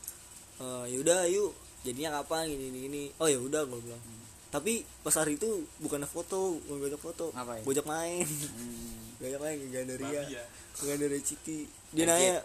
e, 0.57 0.65
yaudah 0.91 1.23
yuk 1.25 1.49
jadinya 1.81 2.19
kapan 2.19 2.45
gini 2.47 2.65
gini, 2.67 2.79
gini. 2.83 3.03
oh 3.15 3.25
ya 3.25 3.39
udah 3.39 3.63
gua 3.63 3.79
bilang 3.79 4.01
tapi 4.47 4.83
pas 5.01 5.11
hari 5.13 5.33
itu 5.33 5.47
bukan 5.77 6.03
foto 6.03 6.55
gue 6.57 6.75
ngajak 6.77 6.97
foto 6.97 7.31
Ngapain? 7.31 7.61
gue 7.61 7.73
ajak 7.73 7.83
main 7.85 8.23
Hmm. 8.23 9.17
gue 9.17 9.27
ajak 9.29 9.39
main 9.39 9.55
ke 9.55 9.67
Gandaria 9.69 10.21
ya. 10.25 10.43
ke 10.71 10.83
Gandaria 10.83 11.19
Citi 11.19 11.57
dia 11.89 12.05
nanya 12.05 12.43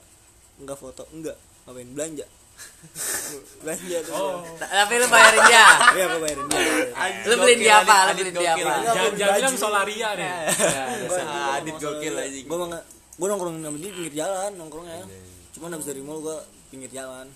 enggak 0.57 0.77
foto 0.77 1.05
enggak 1.11 1.37
ngapain 1.63 1.87
belanja 1.89 2.27
belanja 3.59 3.99
tuh 4.03 4.13
Oh. 4.13 4.37
Ta- 4.59 4.69
Tapi 4.69 4.95
lu 4.97 5.07
bayarin 5.07 5.43
dia. 5.47 5.65
iya 5.93 6.05
gue 6.05 6.21
bayarin 6.21 6.47
dia 6.47 6.63
Lu 7.25 7.35
beliin 7.37 7.61
dia 7.61 7.75
apa? 7.79 7.97
Lu 8.05 8.13
beliin 8.13 8.35
dia 8.35 8.53
apa? 8.53 8.71
Jangan 8.85 9.13
jangan 9.15 9.35
bilang 9.39 9.57
Solaria 9.57 10.09
deh. 10.13 10.31
Ah, 11.23 11.57
Adit 11.57 11.77
gokil 11.77 12.15
anjing. 12.17 12.45
gue 12.45 12.57
mau 12.57 12.69
gue 13.13 13.27
nongkrong 13.29 13.55
sama 13.57 13.77
dia 13.77 13.85
di 13.85 13.95
pinggir 13.95 14.15
jalan 14.19 14.51
nongkrongnya 14.57 14.99
cuman 15.53 15.69
habis 15.71 15.87
dari 15.87 16.01
mall 16.01 16.19
gue 16.19 16.37
pinggir 16.69 16.91
jalan 16.91 17.27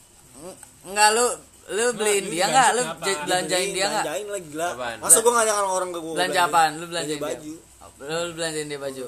Enggak 0.83 1.09
lu 1.13 1.27
lu 1.69 1.85
beliin 1.95 2.25
lu 2.25 2.33
dia 2.33 2.45
enggak? 2.47 2.69
Lu 2.73 2.83
belanjain 3.25 3.69
dia 3.71 3.87
enggak? 3.87 4.05
belanjain 4.05 4.27
lagi 4.29 4.49
gila 4.51 4.69
Apaan? 4.69 4.97
masa 4.99 5.19
gue 5.19 5.33
ngajak 5.33 5.55
orang 5.61 5.91
ke 5.91 5.99
gue 6.01 6.13
Belanja 6.13 6.41
apaan? 6.45 6.71
Lu 6.77 6.85
belanjain 6.87 7.17
dia? 7.17 7.29
baju 7.29 7.53
Lu 7.97 8.33
belanjain 8.35 8.67
dia 8.67 8.79
baju. 8.79 9.05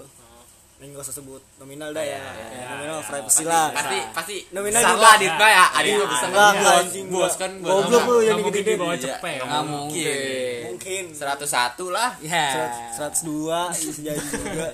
Ini 0.78 0.94
gak 0.94 1.02
usah 1.02 1.16
sebut 1.16 1.42
nominal 1.58 1.90
dah 1.90 2.00
ya, 2.00 2.22
Iya, 2.22 2.46
Ya, 2.54 2.66
nominal 2.70 3.02
privacy 3.02 3.42
lah 3.42 3.74
Pasti 3.74 3.98
pasti 4.14 4.36
Nominal 4.54 4.78
juga. 4.80 4.94
lah 4.96 5.12
Adit 5.12 5.32
mah 5.34 5.50
ya. 5.50 5.64
Adit 5.74 5.90
Iya, 5.90 5.98
mah 5.98 6.06
besar 6.06 6.28
besar 6.28 6.38
lah, 6.38 6.50
bos. 6.54 6.78
anjing, 6.78 7.04
Bos 7.08 7.34
kan. 7.34 7.50
Goblok 7.58 8.02
lu 8.04 8.16
yang 8.16 8.38
Nggak 8.38 8.38
mungkin 8.38 8.52
gede-gede 8.54 8.70
dia 8.70 8.78
bawa 8.78 8.94
Iya. 8.94 9.02
cepet. 9.04 9.38
Nggak 9.40 9.64
mungkin. 9.66 10.58
mungkin 10.68 11.04
101 11.10 11.84
lah. 11.88 12.10
Ya. 12.20 12.46
seratus 12.92 13.20
dua 13.22 13.60
bisa 13.68 14.00
jadi 14.00 14.22
juga 14.22 14.68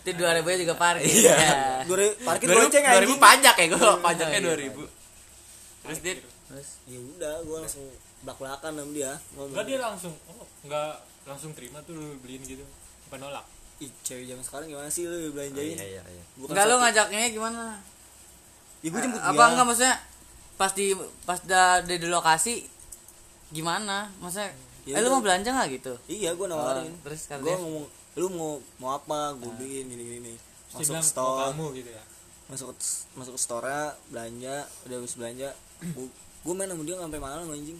Itu 0.00 0.10
2000 0.14 0.44
nya 0.44 0.58
juga 0.58 0.74
parkir. 0.76 1.08
Iya. 1.08 1.34
Ya. 1.34 1.52
dua 1.84 1.96
ribu 1.98 2.12
parkir 2.20 2.46
2000 2.46 2.56
goceng 2.58 2.84
2000 2.84 2.94
anjing 2.94 3.18
pajak 3.18 3.54
ya 3.56 3.66
gua. 3.70 3.92
Pajaknya 3.98 4.38
iya. 4.38 4.48
2000. 4.68 4.84
Terus 5.80 5.98
dit 6.02 6.18
Terus 6.20 6.68
ya 6.84 6.98
udah 6.98 7.34
gue 7.40 7.56
langsung 7.58 7.84
belak 8.20 8.36
belakan 8.36 8.72
sama 8.74 8.90
dia 8.90 9.12
Enggak 9.32 9.64
dia 9.64 9.78
langsung 9.78 10.12
oh, 10.28 10.44
enggak 10.60 11.00
langsung 11.22 11.50
terima 11.54 11.80
tuh 11.80 11.94
lu 11.94 12.18
beliin 12.18 12.42
gitu 12.42 12.64
apa 13.06 13.16
nolak 13.16 13.44
ih 13.80 13.90
cewek 14.00 14.24
zaman 14.28 14.44
sekarang 14.44 14.66
gimana 14.68 14.88
sih 14.88 15.04
lu 15.04 15.16
Oh, 15.16 15.32
belanjain? 15.32 15.72
Iya 15.72 15.86
iya 15.98 16.02
iya. 16.04 16.24
Bukan 16.36 16.52
enggak 16.52 16.66
lu 16.68 16.74
ngajaknya 16.76 17.28
gimana? 17.32 17.62
Ya 18.80 18.88
gue 18.88 19.00
jemput 19.00 19.20
apa 19.20 19.32
dia. 19.34 19.48
enggak 19.50 19.66
maksudnya 19.66 19.94
pas 20.54 20.72
di 20.72 20.86
pas 21.24 21.40
da, 21.42 21.80
di, 21.80 21.94
di 21.96 22.08
lokasi 22.08 22.54
gimana? 23.50 24.08
Maksudnya 24.20 24.52
Ya 24.88 24.96
eh 24.96 25.00
lu 25.04 25.12
mau 25.12 25.20
belanja 25.20 25.48
nggak 25.52 25.68
gitu? 25.76 25.92
Iya 26.08 26.32
gue 26.32 26.46
nawarin. 26.48 26.88
Oh, 26.88 27.00
terus 27.04 27.28
kata 27.28 27.40
gue 27.40 27.52
ngomong 27.52 27.84
lu 28.16 28.26
mau 28.32 28.52
mau 28.76 28.90
apa? 28.96 29.36
Gue 29.36 29.52
beliin 29.56 29.86
gini 29.86 30.04
gini 30.18 30.32
masuk 30.72 30.96
bilang, 30.96 31.04
ke 31.04 31.08
"Oh, 31.08 31.12
store. 31.12 31.40
Kamu 31.52 31.66
gitu 31.76 31.90
ya? 31.92 32.02
Masuk 32.48 32.68
masuk 33.12 33.32
ke 33.36 33.40
store 33.40 33.78
belanja 34.08 34.56
udah 34.84 34.96
habis 34.96 35.14
belanja. 35.16 35.48
Gue 36.40 36.54
main 36.56 36.72
sama 36.72 36.80
dia 36.88 36.96
sampai 36.96 37.20
malam 37.20 37.44
anjing 37.44 37.76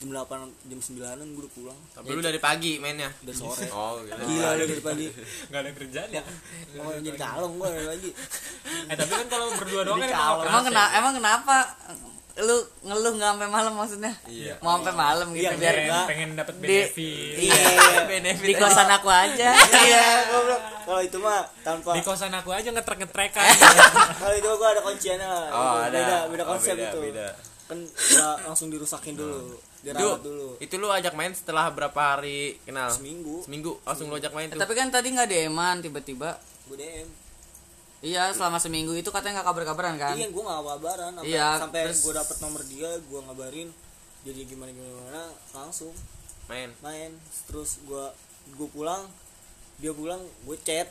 jam 0.00 0.08
8 0.08 0.24
jam 0.64 0.78
9an 0.80 1.28
gue 1.28 1.42
udah 1.42 1.52
pulang. 1.52 1.78
Tapi 1.92 2.06
lu 2.08 2.20
dari 2.20 2.38
pagi 2.38 2.72
mainnya? 2.76 3.12
Udah 3.22 3.34
sore. 3.34 3.68
Oh 3.68 4.00
gitu 4.00 4.16
gila 4.18 4.48
lu 4.54 4.64
dari 4.66 4.80
pagi. 4.82 5.06
Nggak 5.48 5.60
ada 5.60 5.70
kerjaan 5.72 6.08
ya? 6.10 6.22
Mau 6.74 6.90
jadi 6.94 7.18
kalong 7.18 7.54
gue 7.54 7.68
dari 7.70 7.86
pagi. 7.86 8.10
Eh 8.88 8.94
tapi 8.94 9.12
kan 9.12 9.26
kalau 9.28 9.46
berdua 9.54 9.82
doang 9.82 9.98
kan 9.98 10.08
emang 10.08 10.16
kalau- 10.16 10.40
emang 10.42 10.62
kerasa 10.62 10.66
kena 10.66 10.80
ya. 10.82 10.96
emang 10.96 11.12
kenapa 11.14 11.56
lu 12.40 12.56
ngeluh 12.80 13.12
nggak 13.12 13.30
sampai 13.30 13.48
malam 13.50 13.72
maksudnya? 13.74 14.12
Iya. 14.24 14.54
mau 14.58 14.80
sampai 14.80 14.94
malam 14.96 15.26
gitu 15.30 15.44
Iya, 15.44 15.60
biar 15.60 15.74
pengen, 15.76 16.04
pengen 16.06 16.30
dapat 16.34 16.54
Di- 16.54 16.62
benefit. 16.62 17.34
iya 17.38 17.60
benefit. 18.08 18.46
Di 18.46 18.54
kosan 18.56 18.88
aku 18.88 19.08
aja. 19.08 19.50
Iya 19.52 20.04
goblok. 20.26 20.60
kalau 20.80 21.00
itu 21.02 21.18
mah 21.20 21.44
tanpa 21.60 21.92
di 21.92 22.00
kosan 22.00 22.32
aku 22.32 22.50
aja 22.50 22.66
ngetrek 22.66 22.98
ngetrekan 22.98 23.44
kalau 24.16 24.32
itu 24.32 24.48
gue 24.48 24.68
ada 24.70 24.80
kunciannya. 24.80 25.28
Oh 25.52 25.76
ada. 25.78 25.92
Beda 25.92 26.16
beda 26.26 26.42
Oh, 26.42 26.48
konsep 26.50 26.74
beda, 26.74 26.88
itu. 26.88 26.98
beda. 27.04 27.28
kan 27.68 27.78
nggak 27.84 28.34
langsung 28.42 28.66
dirusakin 28.66 29.14
dulu 29.14 29.60
dirawat 29.82 30.20
dulu. 30.20 30.48
itu 30.58 30.74
lu 30.76 30.88
ajak 30.88 31.14
main 31.14 31.32
setelah 31.32 31.68
berapa 31.68 31.96
hari 31.96 32.60
kenal? 32.62 32.92
Seminggu. 32.92 33.40
Seminggu 33.42 33.80
langsung 33.80 34.06
lu 34.06 34.16
ajak 34.16 34.32
main 34.32 34.48
tuh. 34.48 34.60
tapi 34.60 34.72
kan 34.72 34.88
tadi 34.88 35.08
nggak 35.10 35.28
deman 35.28 35.80
tiba-tiba. 35.80 36.36
Gue 36.68 36.76
DM. 36.76 37.08
Iya 38.00 38.32
selama 38.32 38.56
seminggu 38.56 38.92
itu 38.92 39.08
katanya 39.08 39.40
nggak 39.40 39.48
kabar-kabaran 39.48 39.94
kan? 39.96 40.16
Iya 40.16 40.28
gue 40.28 40.42
nggak 40.42 40.60
kabaran. 40.62 41.12
Sampai 41.14 41.28
Iya, 41.28 41.48
sampai 41.58 41.80
terus- 41.84 42.00
gue 42.00 42.14
dapet 42.14 42.36
nomor 42.40 42.62
dia 42.64 42.90
gue 42.96 43.20
ngabarin. 43.22 43.68
Jadi 44.20 44.40
gimana 44.44 44.70
gimana 44.70 45.22
langsung. 45.52 45.92
Main. 46.46 46.72
Main. 46.80 47.12
Terus 47.46 47.80
gue 47.82 48.04
gue 48.52 48.68
pulang. 48.68 49.04
Dia 49.76 49.92
pulang 49.92 50.20
gue 50.44 50.56
chat 50.60 50.88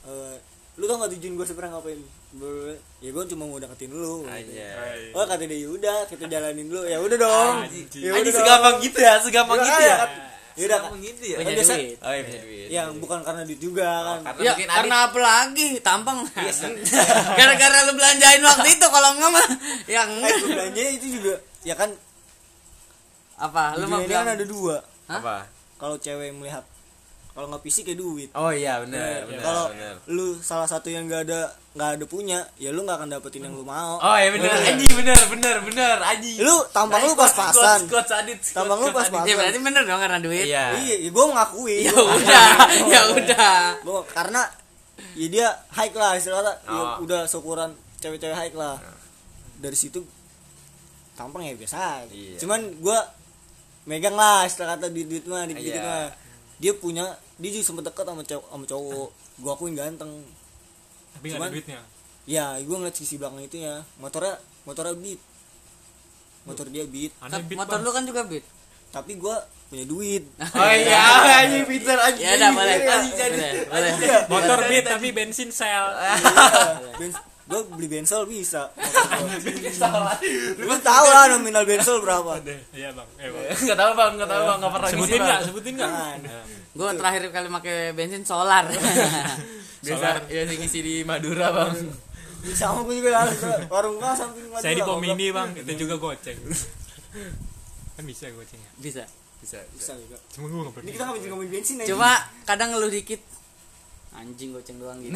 Eh, 0.00 0.36
lu 0.80 0.88
tau 0.88 0.96
gak 0.96 1.12
tujuan 1.12 1.32
gue 1.36 1.44
sebenarnya 1.44 1.76
ngapain? 1.76 2.00
Ya 2.98 3.10
gue 3.12 3.24
cuma 3.28 3.44
mau 3.44 3.60
deketin 3.60 3.92
lu. 3.92 4.24
Aja 4.24 4.64
oh 5.12 5.24
kata 5.28 5.44
dia 5.44 5.60
yaudah 5.60 6.08
kita 6.08 6.24
jalanin 6.24 6.64
dulu. 6.66 6.82
Ya 6.82 6.96
udah 6.96 7.18
dong. 7.20 7.54
Ya 7.92 8.16
udah 8.16 8.32
segampang 8.32 8.76
gitu 8.80 8.96
ya 8.96 9.20
segampang 9.20 9.60
Ya, 9.60 9.66
gitu 9.66 9.80
ya? 9.82 9.96
ya 10.50 10.64
udah 10.66 10.78
segampang 10.80 11.00
gitu 11.00 11.22
ya? 11.22 11.36
punya 11.36 11.52
biasa- 11.52 11.76
duit. 11.76 11.96
Oh 12.00 12.10
iya 12.10 12.22
punya 12.24 12.40
duit. 12.40 12.68
Ya 12.70 12.82
bukan 12.90 13.18
karena 13.20 13.42
duit 13.44 13.60
juga 13.60 13.84
kan. 13.84 14.18
karena 14.24 14.40
ya 14.40 14.50
mungkin 14.50 14.68
karena 14.72 14.96
apa 15.04 15.18
lagi? 15.20 15.68
Tampang. 15.80 16.18
Gara-gara 17.38 17.78
lu 17.84 17.92
belanjain 17.92 18.40
waktu 18.40 18.68
itu 18.70 18.86
kalau 18.88 19.08
enggak 19.14 19.30
mah 19.30 19.46
yang 19.84 20.10
eh 20.18 20.36
belanja 20.42 20.80
itu 20.90 21.06
juga 21.12 21.34
ya 21.60 21.76
kan. 21.76 21.92
Apa? 23.36 23.76
Lu 23.76 23.84
mau 23.84 24.00
kan 24.00 24.08
bilang? 24.08 24.26
ada 24.30 24.44
dua. 24.44 24.76
Hah? 25.08 25.18
apa? 25.18 25.36
Kalau 25.76 25.96
cewek 25.96 26.32
melihat 26.32 26.64
kalau 27.40 27.48
nggak 27.48 27.64
fisik 27.64 27.88
kayak 27.88 27.96
duit. 27.96 28.28
Oh 28.36 28.52
iya 28.52 28.84
benar 28.84 29.24
benar 29.24 29.40
kalau 29.40 29.64
benar. 29.72 29.94
lu 30.12 30.36
salah 30.36 30.68
satu 30.68 30.92
yang 30.92 31.08
nggak 31.08 31.24
ada 31.24 31.48
nggak 31.72 31.90
ada 31.96 32.04
punya 32.04 32.44
ya 32.60 32.68
lu 32.68 32.84
nggak 32.84 33.00
akan 33.00 33.08
dapetin 33.08 33.48
yang 33.48 33.56
lu 33.56 33.64
mau. 33.64 33.96
Oh 33.96 34.16
iya 34.20 34.28
benar. 34.28 34.52
Anjing 34.60 34.92
benar 34.92 35.20
benar 35.24 35.56
benar 35.64 35.96
anjing. 36.04 36.36
Lu 36.36 36.52
tampang 36.68 37.00
lu 37.00 37.16
pas-pasan. 37.16 37.88
Tampang 38.52 38.76
lu 38.76 38.92
pas-pasan. 38.92 39.24
Ya 39.24 39.40
berarti 39.40 39.56
bener 39.56 39.88
dong 39.88 39.96
karena 39.96 40.20
duit. 40.20 40.44
Iya. 40.44 40.76
Iya 40.76 40.96
ya 41.00 41.08
gue 41.08 41.24
mengakui 41.24 41.76
ya 41.88 41.94
udah 41.96 42.46
ya 42.84 43.00
udah. 43.16 43.60
karena 44.12 44.44
ya 45.16 45.26
dia 45.32 45.48
high 45.72 45.94
lah 45.96 46.12
istilahnya. 46.20 46.52
Ya 46.68 46.76
Oh. 46.76 47.08
udah 47.08 47.24
syukuran 47.24 47.72
cewek-cewek 48.04 48.36
high 48.36 48.52
lah. 48.52 48.76
Dari 49.56 49.80
situ 49.80 50.04
tampang 51.16 51.48
ya 51.48 51.56
biasa. 51.56 52.04
Iya. 52.12 52.36
cuman 52.36 52.60
gue 52.76 52.98
megang 53.88 54.12
lah 54.12 54.44
istilah 54.44 54.76
kata 54.76 54.92
duit 54.92 55.08
duit 55.08 55.24
mah 55.24 55.48
dikit 55.48 55.72
Iya. 55.72 55.80
mah. 55.80 56.08
Dia 56.60 56.76
punya 56.76 57.16
dia 57.40 57.50
juga 57.50 57.64
sempet 57.64 57.84
deket 57.88 58.04
sama 58.04 58.22
cowok 58.22 58.46
sama 58.46 58.64
cowok. 58.68 59.08
Gue 59.40 59.50
akuin 59.50 59.74
ganteng. 59.74 60.12
Tapi 61.16 61.24
nggak 61.26 61.36
ada 61.36 61.42
Cuman- 61.42 61.52
duitnya? 61.56 61.80
Ya 62.28 62.46
gue 62.60 62.76
ngeliat 62.76 62.96
sisi 62.96 63.16
belakang 63.16 63.42
itu 63.42 63.56
ya. 63.64 63.80
Motornya 63.96 64.36
motornya 64.68 64.94
beat. 64.94 65.20
Motor 66.44 66.66
dia 66.68 66.84
beat. 66.84 67.12
Aneh 67.20 67.40
beat 67.44 67.58
motor 67.58 67.80
bang. 67.80 67.84
lu 67.84 67.90
kan 67.90 68.04
juga 68.04 68.22
beat? 68.28 68.44
Tapi 68.90 69.16
gue 69.16 69.36
punya 69.70 69.84
duit. 69.86 70.24
Oh 70.36 70.72
iya 70.74 71.02
anjing 71.46 71.64
pintar 71.64 71.96
anjing 71.96 72.26
ya 72.26 72.36
udah 72.36 72.50
boleh 72.52 72.76
Anjing, 72.84 74.10
motor 74.28 74.58
beat 74.68 74.84
tapi 74.84 75.08
bensin 75.14 75.48
sel 75.48 75.86
gue 77.50 77.60
beli 77.74 77.88
bensol 77.90 78.30
bisa. 78.30 78.70
Lu 80.54 80.76
tahu 80.78 81.06
lah 81.10 81.26
nominal 81.34 81.66
bensol 81.66 81.98
berapa. 81.98 82.38
Iya 82.70 82.94
bang. 82.94 83.08
Iya 83.18 83.28
bang. 83.34 83.44
Nggak 83.58 83.78
tahu 83.82 83.92
bang. 83.98 84.12
Nggak 84.14 84.30
tahu 84.30 84.42
bang. 84.46 84.58
Nggak 84.62 84.72
pernah 84.78 84.88
sebutin 84.94 85.18
nggak? 85.18 85.40
Sebutin 85.50 85.72
nggak? 85.74 85.90
Jangan. 85.90 86.18
gue 86.70 86.86
terakhir 86.94 87.22
kali 87.34 87.48
pakai 87.50 87.76
bensin 87.98 88.22
solar. 88.22 88.64
Solar. 89.80 90.28
ya 90.28 90.44
ngisi 90.44 90.78
di 90.84 90.94
Madura 91.02 91.50
bang. 91.50 91.74
Sama 92.54 92.86
gue 92.86 93.02
juga 93.02 93.10
lalu 93.20 93.32
warung 93.68 93.96
gua 93.98 94.12
samping 94.12 94.46
Madura, 94.48 94.62
saya 94.62 94.76
di 94.78 94.84
pom 94.86 95.02
ini 95.02 95.34
bang. 95.34 95.50
Itu 95.56 95.72
juga 95.88 95.96
goceng. 95.98 96.38
Kan 97.98 98.04
bisa 98.06 98.30
goceng 98.30 98.60
ya 98.60 98.70
bisa 98.78 99.04
bisa. 99.40 99.56
Bisa 99.72 99.96
juga. 99.96 100.20
Cuma 100.36 100.52
gue 100.52 100.60
nggak 100.60 100.68
ini 100.68 100.76
pernah 100.76 100.92
kita 100.92 101.04
ngomongin 101.08 101.28
ngomongin 101.32 101.50
bensin 101.50 101.76
aja 101.80 101.88
cuma 101.96 102.12
kadang 102.44 102.68
ngeluh 102.76 102.92
dikit 102.92 103.20
anjing 104.10 104.50
goceng 104.50 104.78
doang 104.82 104.98
gitu. 105.02 105.14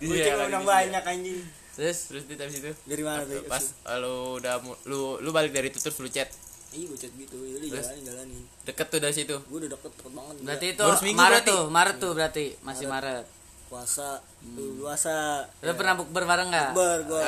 Gue 0.00 0.16
cuma 0.24 0.48
udah 0.48 0.62
banyak 0.64 1.04
anjing. 1.04 1.40
Terus 1.72 1.98
terus 2.08 2.24
di 2.28 2.36
habis 2.36 2.56
itu? 2.60 2.72
Dari 2.88 3.02
mana 3.04 3.24
tuh 3.24 3.44
pas 3.48 3.64
lu 4.00 4.40
udah 4.40 4.60
lu 4.88 5.20
lu 5.20 5.30
balik 5.32 5.52
dari 5.52 5.68
itu 5.68 5.80
terus 5.80 5.96
lu 6.00 6.08
chat? 6.08 6.28
Iya 6.72 6.88
gue 6.88 6.98
chat 7.00 7.12
gitu. 7.12 7.36
Ya 7.44 7.80
jalanin 7.80 8.04
jalanin. 8.08 8.42
Deket 8.64 8.86
tuh 8.88 9.00
dari 9.00 9.12
situ? 9.12 9.36
Gue 9.48 9.58
udah 9.64 9.70
deket 9.76 9.92
deket 9.92 10.12
banget 10.12 10.34
berarti 10.44 10.66
itu 10.72 10.84
Maret 10.84 11.16
berarti? 11.16 11.50
tuh 11.52 11.62
Maret 11.68 11.96
tuh 12.00 12.12
berarti 12.16 12.44
masih 12.64 12.86
Maret. 12.88 13.26
Puasa 13.72 14.20
tuh 14.56 14.70
puasa. 14.84 15.48
Lu 15.64 15.72
pernah 15.76 15.94
bukber 15.96 16.24
bareng 16.28 16.48
nggak? 16.52 16.70
Ber 16.76 16.98
gue 17.08 17.20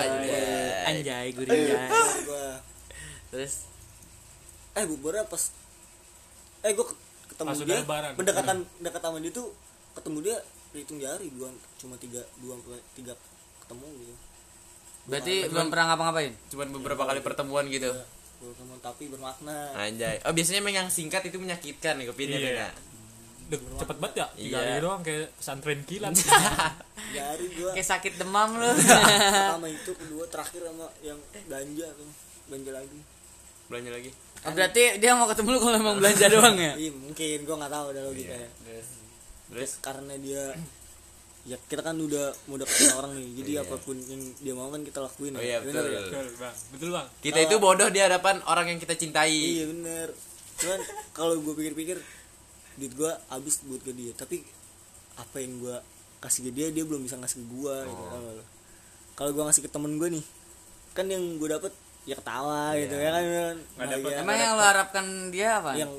anjay. 0.89 1.33
Gurih 1.37 1.57
gue 2.25 2.47
terus? 3.33 3.69
Eh 4.77 4.85
buburnya 4.89 5.25
pas 5.29 5.53
eh 6.65 6.73
gue 6.73 6.87
ketemu 7.29 7.49
Pas 7.49 7.59
dia 7.61 7.77
lebaran. 7.81 8.13
pendekatan 8.17 8.57
dekat 8.81 9.01
sama 9.05 9.19
dia 9.21 9.33
tuh 9.33 9.49
ketemu 9.95 10.19
dia 10.23 10.37
hitung 10.73 10.99
jari 10.99 11.31
dua 11.31 11.49
cuma 11.77 11.95
tiga 11.97 12.19
dua 12.39 12.59
tiga 12.93 13.15
ketemu 13.61 13.87
gitu. 13.97 14.15
Berarti 15.05 15.35
belum 15.47 15.69
pernah 15.69 15.87
ngapa-ngapain? 15.89 16.33
Cuman 16.49 16.69
beberapa 16.73 17.03
kali 17.05 17.21
pertemuan 17.21 17.65
gitu. 17.69 17.93
Gua 18.35 18.51
ketemu 18.51 18.75
tapi 18.81 19.05
bermakna. 19.07 19.71
Anjay. 19.73 20.17
Oh 20.23 20.33
biasanya 20.33 20.59
emang 20.61 20.75
yang 20.75 20.89
singkat 20.89 21.23
itu 21.25 21.37
menyakitkan 21.37 21.95
nih 21.97 22.07
kepinnya 22.09 22.39
Iya. 22.39 22.53
ya? 22.59 22.71
Duh, 23.45 23.61
cepet 23.77 23.97
banget 23.99 24.15
ya 24.17 24.27
tiga 24.33 24.57
Iya. 24.57 24.67
hari 24.67 24.81
doang 24.81 25.03
kayak 25.03 25.29
pesantren 25.35 25.81
kilat. 25.85 26.13
Jari 27.15 27.47
gue 27.53 27.71
kayak 27.71 27.89
sakit 27.91 28.13
demam 28.17 28.57
lu. 28.57 28.71
Pertama 28.73 29.69
itu 29.69 29.93
kedua 29.93 30.25
terakhir 30.27 30.61
sama 30.65 30.87
yang 31.01 31.19
belanja 31.45 31.87
tuh 31.93 32.09
belanja 32.49 32.71
lagi. 32.73 32.99
Belanja 33.65 33.91
lagi. 33.93 34.11
Oh, 34.45 34.51
berarti 34.51 34.83
dia 34.99 35.13
mau 35.15 35.25
ketemu 35.25 35.49
lu 35.51 35.59
kalau 35.61 35.77
emang 35.79 35.97
belanja 35.97 36.27
doang 36.35 36.57
ya? 36.57 36.73
Iya 36.75 36.91
mungkin 36.91 37.39
gue 37.39 37.55
nggak 37.55 37.73
tahu 37.73 37.87
ada 37.93 38.01
logikanya. 38.03 38.49
Terus 38.59 38.89
terus 39.57 39.73
karena 39.79 40.15
dia 40.17 40.43
ya 41.45 41.61
kita 41.61 41.83
kan 41.83 41.95
udah 41.95 42.33
mau 42.47 42.57
deketin 42.57 42.91
orang 42.99 43.13
nih 43.15 43.29
jadi 43.37 43.51
Iya. 43.53 43.63
apa 43.63 43.77
pun 43.79 43.97
yang 44.01 44.23
dia 44.35 44.53
mau 44.53 44.69
kan 44.69 44.81
kita 44.81 44.99
lakuin 44.99 45.33
oh 45.33 45.39
ya. 45.39 45.47
iya 45.47 45.59
Bener 45.61 45.77
betul 45.79 45.87
ya? 45.87 46.01
betul 46.01 46.27
bang 46.35 46.57
betul 46.71 46.89
bang 46.91 47.07
kita 47.21 47.39
itu 47.43 47.55
bodoh 47.59 47.89
di 47.89 48.01
hadapan 48.01 48.37
orang 48.45 48.67
yang 48.67 48.79
kita 48.79 48.95
cintai 48.95 49.29
iya 49.31 49.65
bener 49.67 50.09
cuman 50.55 50.81
kalau 51.13 51.35
gue 51.37 51.53
pikir-pikir 51.53 51.99
duit 52.75 52.93
gue 52.93 53.13
habis 53.29 53.61
buat 53.63 53.81
ke 53.81 53.93
dia 53.93 54.11
tapi 54.13 54.41
apa 55.15 55.37
yang 55.39 55.59
gue 55.59 55.77
kasih 56.19 56.43
ke 56.45 56.53
dia 56.53 56.67
dia 56.69 56.83
belum 56.83 57.03
bisa 57.03 57.15
ngasih 57.15 57.39
ke 57.39 57.47
gue 57.47 57.75
gitu 57.85 58.03
Oh. 58.05 58.33
lo? 58.33 58.45
kalau 59.15 59.31
gue 59.31 59.45
ngasih 59.45 59.63
ke 59.63 59.71
temen 59.71 59.95
gue 59.95 60.09
nih 60.11 60.25
kan 60.91 61.07
yang 61.07 61.37
gue 61.37 61.49
dapet 61.49 61.71
ya 62.05 62.15
ketawa 62.15 62.73
gitu 62.75 62.95
Iya. 62.95 63.03
ya 63.03 63.11
kan 63.11 63.25
Nggak 63.57 63.87
dapet. 63.87 64.05
Bahagia. 64.05 64.21
emang 64.21 64.37
yang 64.37 64.53
lu 64.53 64.63
harapkan 64.63 65.07
dia 65.29 65.49
apa 65.57 65.71
yang 65.73 65.93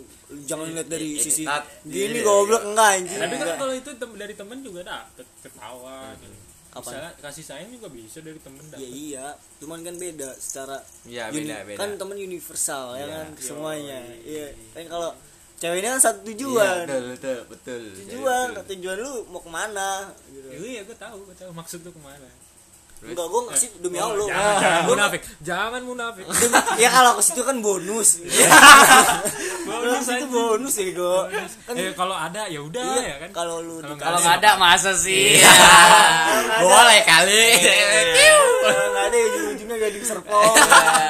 jangan 0.43 0.65
lihat 0.69 0.88
dari 0.88 1.09
Iya, 1.12 1.19
sisi 1.19 1.43
gini 1.83 2.15
iya, 2.15 2.21
goblok 2.21 2.62
iya. 2.62 2.69
enggak 2.69 2.89
anjing 2.95 3.19
tapi 3.19 3.35
kan 3.35 3.47
kalau 3.55 3.74
itu 3.74 3.89
tem- 3.91 4.15
dari 4.15 4.33
temen 4.33 4.57
juga 4.62 4.81
dapet 4.83 5.25
ketawa 5.39 5.97
gitu. 6.15 6.38
Kapan? 6.67 6.91
Misalnya 6.91 7.12
kasih 7.17 7.43
sayang 7.43 7.71
juga 7.71 7.88
bisa 7.88 8.19
dari 8.19 8.35
temen 8.38 8.59
ya 8.59 8.69
dapet 8.69 8.85
iya 8.85 9.25
cuman 9.57 9.79
kan 9.81 9.95
beda 9.95 10.29
secara 10.35 10.77
Iya, 11.03 11.24
uni- 11.27 11.41
beda, 11.41 11.57
beda. 11.65 11.77
kan 11.77 11.89
temen 11.95 12.17
universal 12.19 12.85
ya 12.91 13.00
Iya. 13.00 13.07
kan 13.12 13.27
semuanya 13.35 13.97
iya 14.21 14.47
kan 14.71 14.83
kalau 14.85 15.09
cewek 15.55 15.77
ini 15.79 15.88
kan 15.88 16.00
satu 16.00 16.19
Iya, 16.19 16.27
tujuan 16.29 16.77
betul 16.83 17.03
betul 17.09 17.39
betul 17.47 17.81
tujuan 18.03 18.47
Betul. 18.51 18.65
tujuan 18.69 18.97
lu 19.00 19.13
mau 19.25 19.39
ke 19.39 19.50
mana 19.50 19.89
gitu. 20.27 20.47
iya 20.62 20.83
gue 20.83 20.93
tahu 20.95 21.17
gue 21.24 21.35
tahu 21.35 21.50
maksud 21.51 21.79
lu 21.79 21.89
ke 21.89 22.01
mana 22.03 22.27
enggak 23.05 23.25
gue 23.25 23.41
ngasih 23.45 23.69
demi 23.79 23.97
Oh, 23.97 24.05
Allah. 24.07 24.25
jangan, 24.25 24.55
jangan 24.57 24.81
Gua- 24.81 24.89
munafik. 24.91 25.21
Jangan 25.39 25.81
munafik. 25.83 26.25
Ya 26.75 26.89
kalau 26.89 27.12
ke 27.15 27.21
situ 27.21 27.41
kan 27.41 27.57
bonus. 27.59 28.09
Bonus 29.65 30.05
itu 30.07 30.25
bonus 30.29 30.74
ya 30.77 30.85
gue 30.88 31.17
kan 31.65 31.74
eh 31.74 31.89
kalau 31.93 32.13
ada 32.13 32.45
ya 32.45 32.62
udah 32.62 32.85
iya, 32.95 33.01
ya 33.01 33.15
kan? 33.17 33.29
kalau 33.33 33.65
lu 33.65 33.81
Kalau 33.81 34.17
nggak 34.21 34.38
ada 34.38 34.51
masa 34.57 34.93
sih? 34.93 35.41
Boleh 36.62 37.01
kali. 37.01 37.45
kalau 38.62 38.85
nggak 38.88 39.05
ada 39.05 39.17
ujung-ujungnya 39.19 39.75
gading 39.79 40.05
serpong. 40.05 40.53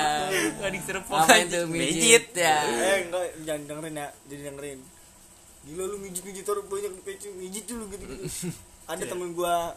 Gading 0.63 0.83
serpong. 0.83 1.19
Apa 1.21 1.35
itu 1.37 1.59
mijit. 1.67 2.31
ya. 2.31 2.63
Eh 2.63 2.97
enggak 3.05 3.23
jangan 3.43 3.61
dengerin 3.67 3.95
ya 3.95 4.07
jadi 4.25 4.41
dengerin. 4.49 4.79
Gila 5.65 5.83
lu 5.85 5.97
mijit-mijit 5.99 6.45
orang 6.45 6.65
banyak 6.65 6.91
di 6.95 7.27
mijit 7.35 7.63
dulu 7.65 7.83
gitu, 7.89 8.03
-gitu. 8.05 8.49
ada 8.85 9.03
temen 9.03 9.33
gua 9.33 9.73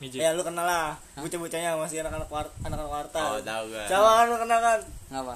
mijit. 0.00 0.18
Ya 0.18 0.32
lu 0.32 0.40
kenal 0.40 0.64
lah. 0.64 0.96
Bocah-bocahnya 1.14 1.76
masih 1.76 2.00
anak-anak 2.00 2.26
war- 2.26 2.54
anak-anak 2.60 2.88
warta 2.90 3.20
Oh, 3.20 3.38
tahu 3.38 3.64
gua. 3.68 3.84
Siapa 3.84 4.08
kan 4.10 4.24
lu 4.26 4.36
kenal 4.38 4.58
kan? 4.58 4.80
Ngapa? 5.08 5.34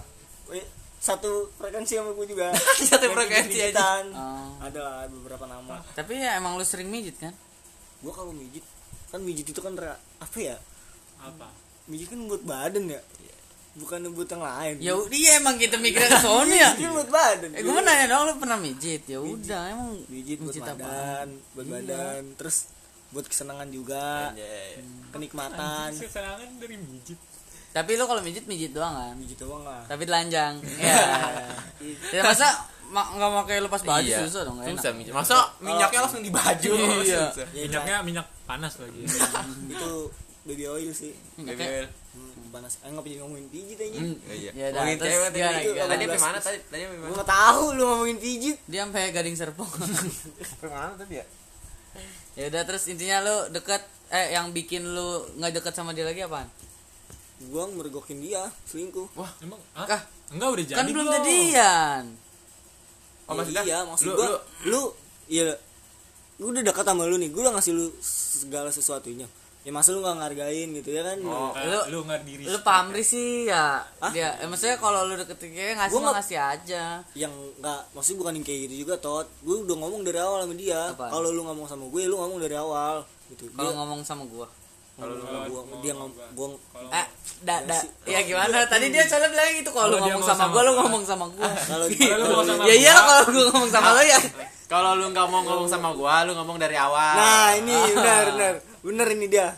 Satu 0.99 1.53
frekuensi 1.55 1.95
sama 1.95 2.11
gua 2.11 2.25
juga. 2.25 2.47
Satu 2.91 3.07
frekuensi 3.09 3.61
aja. 3.63 4.01
Oh. 4.11 4.57
ada 4.59 4.81
lah 4.81 4.97
beberapa 5.07 5.45
nama. 5.45 5.85
Tapi 5.93 6.17
ya 6.17 6.37
emang 6.37 6.57
lu 6.57 6.65
sering 6.65 6.89
mijit 6.89 7.15
kan? 7.19 7.37
Gua 8.01 8.11
kalau 8.11 8.33
mijit 8.33 8.65
kan 9.09 9.21
mijit 9.21 9.45
itu 9.45 9.61
kan 9.61 9.77
apa 9.77 10.37
ya? 10.37 10.57
Apa? 11.21 11.53
Mijit 11.85 12.09
kan 12.09 12.25
buat 12.25 12.41
badan 12.43 12.89
ya? 12.89 13.01
Bukan 13.75 14.07
buat 14.15 14.31
yang 14.31 14.39
lain. 14.41 14.75
Ya 14.79 14.93
iya 15.11 15.31
emang 15.37 15.59
kita 15.59 15.77
mikirnya 15.77 16.09
ke 16.09 16.19
sono 16.19 16.49
ya. 16.49 16.73
Mijit 16.79 16.89
buat 16.91 17.11
badan. 17.11 17.51
Eh 17.53 17.61
gue 17.61 17.75
nanya 17.77 18.07
dong 18.07 18.23
lu 18.25 18.33
pernah 18.39 18.57
mijit? 18.57 19.03
Ya 19.05 19.19
udah 19.19 19.63
emang 19.69 19.99
mijit 20.07 20.39
buat 20.39 20.55
apa 20.57 20.79
badan 20.79 21.29
buat 21.53 21.67
Iya. 21.67 21.75
badan. 21.77 22.23
Terus 22.39 22.57
buat 23.15 23.25
kesenangan 23.25 23.69
juga 23.69 24.29
Anjay. 24.29 24.83
kenikmatan 25.09 25.89
kesenangan 25.95 26.51
dari 26.59 26.77
mijit 26.77 27.19
tapi 27.71 27.95
lu 27.95 28.05
kalau 28.05 28.21
mijit 28.21 28.45
mijit 28.45 28.71
doang 28.71 28.91
kan 28.93 29.15
mijit 29.15 29.39
doang 29.39 29.63
lah 29.63 29.87
tapi 29.87 30.03
telanjang 30.03 30.59
ya 30.83 30.99
ya 32.11 32.23
masa 32.23 32.51
ma- 32.87 33.09
nggak 33.09 33.31
mau 33.33 33.43
kayak 33.43 33.63
lepas 33.65 33.83
baju 33.83 34.03
Iya. 34.05 34.19
susah 34.23 34.43
dong 34.43 34.55
nggak 34.57 34.69
enak 34.69 34.79
Susah 34.81 34.93
mijit. 34.93 35.13
Masa 35.13 35.35
minyaknya 35.59 36.01
langsung 36.01 36.21
di 36.21 36.31
baju. 36.31 36.73
Iya. 37.01 37.23
Susah. 37.29 37.47
Ya, 37.51 37.63
minyaknya 37.65 37.97
minyak 38.03 38.27
panas 38.45 38.75
lagi 38.77 39.03
itu 39.73 39.91
baby 40.45 40.65
oil 40.69 40.91
sih 40.93 41.11
Baby 41.37 41.65
oil. 41.65 41.87
hmm, 42.13 42.53
panas 42.53 42.79
eh 42.79 42.89
nggak 42.89 43.03
jadi 43.05 43.19
ngomongin 43.19 43.47
pijit 43.49 43.79
aja 43.81 43.99
Hmm, 43.99 44.17
Iya. 44.29 44.51
ya 44.53 44.67
Ngomongin 44.71 44.97
terus 44.97 45.11
cewek 45.11 45.25
tadi. 45.25 45.39
gimana? 45.41 45.59
Tadi 45.59 45.75
Belas. 46.05 46.13
sampai 46.13 46.21
mana 46.23 46.39
tadi? 46.39 46.59
Tadi 46.63 46.83
gue 46.85 46.95
mana? 46.95 47.11
nggak 47.11 47.31
tahu 47.33 47.63
lu 47.73 47.83
ngomongin 47.85 48.19
pijit 48.19 48.57
dia 48.65 48.81
sampai 48.85 49.03
gading 49.11 49.35
serpong 49.35 49.71
Sampai 50.53 50.69
mana 50.71 50.95
tadi 50.95 51.15
ya? 51.17 51.27
Ya 52.35 52.45
udah 52.47 52.63
terus 52.65 52.85
intinya 52.87 53.21
lu 53.21 53.37
deket 53.51 53.83
eh 54.09 54.33
yang 54.33 54.51
bikin 54.51 54.83
lu 54.85 55.09
nggak 55.37 55.53
deket 55.55 55.73
sama 55.73 55.91
dia 55.91 56.03
lagi 56.03 56.21
apaan 56.21 56.47
gua 57.45 57.67
mergokin 57.69 58.19
dia 58.19 58.43
selingkuh 58.65 59.11
wah 59.13 59.31
emang 59.39 59.59
ah? 59.73 59.85
Kah? 59.85 60.03
enggak 60.31 60.49
udah 60.51 60.65
jadi 60.65 60.77
kan 60.77 60.87
belum 60.87 61.07
jadian 61.13 62.05
Oh, 63.25 63.33
Ya 63.33 63.37
maksudnya? 63.41 63.63
iya 63.65 63.79
maksud 63.83 64.05
lu- 64.05 64.15
gua 64.15 64.27
lu- 64.29 64.43
lu 64.67 64.83
iya 65.27 65.57
lu 66.37 66.51
udah 66.51 66.63
dekat 66.63 66.85
sama 66.85 67.05
lu 67.05 67.17
nih 67.17 67.31
gua 67.31 67.41
udah 67.43 67.55
ngasih 67.57 67.73
lu 67.73 67.87
segala 68.01 68.69
sesuatunya 68.69 69.25
ya 69.65 69.73
masa 69.73 69.91
lu 69.91 70.01
nggak 70.01 70.17
ngargain 70.21 70.69
gitu 70.77 70.91
ya 70.91 71.03
kan? 71.03 71.17
Oh. 71.25 71.57
Lu- 71.57 71.87
lu 71.89 71.99
nggak 72.05 72.21
diri 72.23 72.45
lu 72.45 72.61
pamri 72.61 73.01
sih 73.01 73.49
ya. 73.49 73.81
Dia 74.13 74.37
eh, 74.37 74.45
maksudnya 74.45 74.77
kalau 74.77 75.09
lu 75.09 75.17
deket 75.17 75.41
kayak 75.41 75.81
ngasih 75.81 75.91
Gua 75.91 76.01
nggak- 76.03 76.17
ngasih 76.21 76.39
aja. 76.39 76.85
Yang 77.13 77.33
nggak 77.59 77.81
maksudnya 77.91 78.19
bukan 78.21 78.33
yang 78.37 78.45
kayak 78.45 78.61
gitu 78.63 78.75
juga 78.79 78.95
tot. 78.99 79.27
Gue 79.41 79.57
udah 79.61 79.77
ngomong 79.79 80.01
dari 80.03 80.19
awal 80.19 80.45
sama 80.45 80.55
dia. 80.55 80.93
Kalau 80.93 81.29
lu 81.29 81.43
ngomong 81.43 81.65
sama 81.65 81.85
gue 81.87 82.03
lu 82.05 82.15
ngomong 82.15 82.39
dari 82.39 82.55
awal 82.55 82.97
gitu. 83.27 83.49
Kalau 83.51 83.65
dia 83.65 83.73
ngomong 83.75 84.01
sama 84.05 84.25
gua? 84.27 84.47
Kalau 84.95 85.11
lu 85.11 85.25
gua 85.25 85.63
dia 85.81 85.95
ngomong. 85.97 86.53
eh 86.93 87.07
da, 87.41 87.57
da, 87.65 87.79
ya 88.05 88.21
gimana? 88.21 88.69
Tadi 88.69 88.87
dia 88.89 89.03
soalnya 89.05 89.27
bilang 89.27 89.49
gitu 89.57 89.71
kalau 89.73 89.89
lu 89.91 89.97
dia 89.99 90.13
ngomong 90.13 90.21
mau 90.21 90.29
sama 90.29 90.45
gua 90.47 90.63
lu 90.63 90.73
ngomong 90.77 91.03
sama 91.03 91.25
gua. 91.27 91.49
Kalau 91.73 91.85
lu 91.89 91.97
ngomong 92.23 92.47
sama 92.47 92.63
ya 92.63 92.75
iya 92.77 92.93
kalau 92.95 93.25
gua 93.27 93.45
ngomong 93.49 93.71
sama 93.73 93.89
lu 93.91 94.03
ya. 94.05 94.21
Kalau 94.65 94.91
lu 94.95 95.07
nggak 95.09 95.27
mau 95.27 95.41
ngomong 95.43 95.67
sama 95.67 95.89
gua, 95.93 96.15
lu 96.23 96.33
ngomong 96.33 96.57
dari 96.57 96.77
awal. 96.77 97.17
nah 97.17 97.49
ini 97.55 97.75
benar 97.91 98.27
benar 98.31 98.55
benar 98.85 99.09
ini 99.09 99.27
dia. 99.27 99.57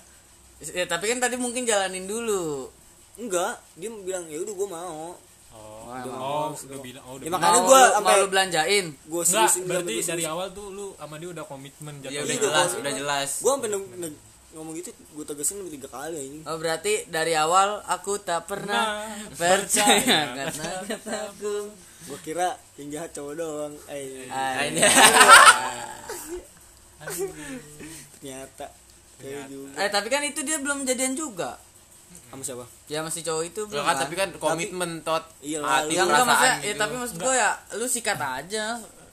Ya, 0.65 0.87
tapi 0.87 1.05
kan 1.07 1.19
tadi 1.19 1.35
mungkin 1.35 1.63
jalanin 1.63 2.07
dulu. 2.07 2.71
Enggak 3.17 3.59
dia 3.75 3.91
bilang 3.91 4.25
ya 4.25 4.39
udah 4.39 4.55
gue 4.55 4.69
mau. 4.71 5.07
Oh, 5.53 5.89
emang. 5.89 6.13
oh 6.13 6.47
udah 6.53 6.81
bilang 6.81 7.03
oh 7.03 7.17
udah 7.17 7.25
Ya, 7.25 7.31
makanya 7.31 7.53
mau, 7.55 7.65
gua 7.65 7.79
lu- 7.79 7.93
sampai- 7.95 8.13
mau 8.13 8.21
lu 8.21 8.29
belanjain? 8.29 8.87
gue 8.93 9.23
Enggak, 9.25 9.51
berarti 9.63 9.95
dari 10.05 10.25
awal 10.27 10.47
tuh 10.51 10.67
lu 10.69 10.87
sama 10.95 11.17
dia 11.17 11.29
udah 11.31 11.45
komitmen 11.45 11.95
Ya 11.99 12.11
jatuh 12.11 12.13
udah 12.19 12.29
Iya, 12.29 12.43
jelas, 12.43 12.69
gua- 12.69 12.79
udah 12.79 12.93
jelas. 12.95 13.31
gue 13.37 13.51
sampai 13.51 13.69
ngomong 14.53 14.75
gitu 14.75 14.89
gue 14.93 15.25
tegasin 15.25 15.57
lebih 15.59 15.73
tiga 15.75 15.89
kali 15.91 16.17
ini 16.19 16.39
Oh 16.45 16.57
berarti 16.57 16.93
dari 17.07 17.33
awal 17.35 17.81
aku 17.83 18.17
tak 18.19 18.45
pernah 18.45 19.05
Nah, 19.07 19.33
percaya 19.33 20.19
karena 20.35 20.69
kataku. 20.87 21.57
Gue 22.05 22.19
kira 22.21 22.49
yang 22.77 22.89
jahat 22.91 23.11
cowok 23.13 23.35
doang 23.35 23.73
eh. 23.87 24.29
Anjay. 24.29 24.93
ternyata. 28.15 28.67
kayak 28.67 28.75
juga 28.75 28.86
Eh 29.19 29.89
tapi 29.89 30.07
kan 30.07 30.21
itu 30.21 30.41
dia 30.41 30.57
belum 30.57 30.83
jadian 30.83 31.13
juga. 31.13 31.57
sama 32.27 32.43
siapa 32.43 32.67
Ya 32.87 33.01
masih 33.01 33.23
cowok 33.23 33.43
itu 33.45 33.61
Lu 33.63 33.71
belum. 33.71 33.83
kan 33.83 33.89
kan? 33.89 34.03
tapi 34.03 34.15
kan 34.15 34.29
komitmen 34.37 34.91
tot. 35.01 35.25
Iya, 35.41 35.59
hati 35.61 35.89
lalu. 35.89 35.91
ya 35.91 36.03
enggak 36.03 36.07
perasaan 36.17 36.27
maksudnya 36.29 36.53
ya 36.53 36.67
gitu. 36.67 36.79
tapi 36.79 36.95
maksud 36.97 37.17
gue 37.19 37.35
ya 37.35 37.51
lu 37.73 37.87
sikat 37.87 38.19
aja. 38.19 38.65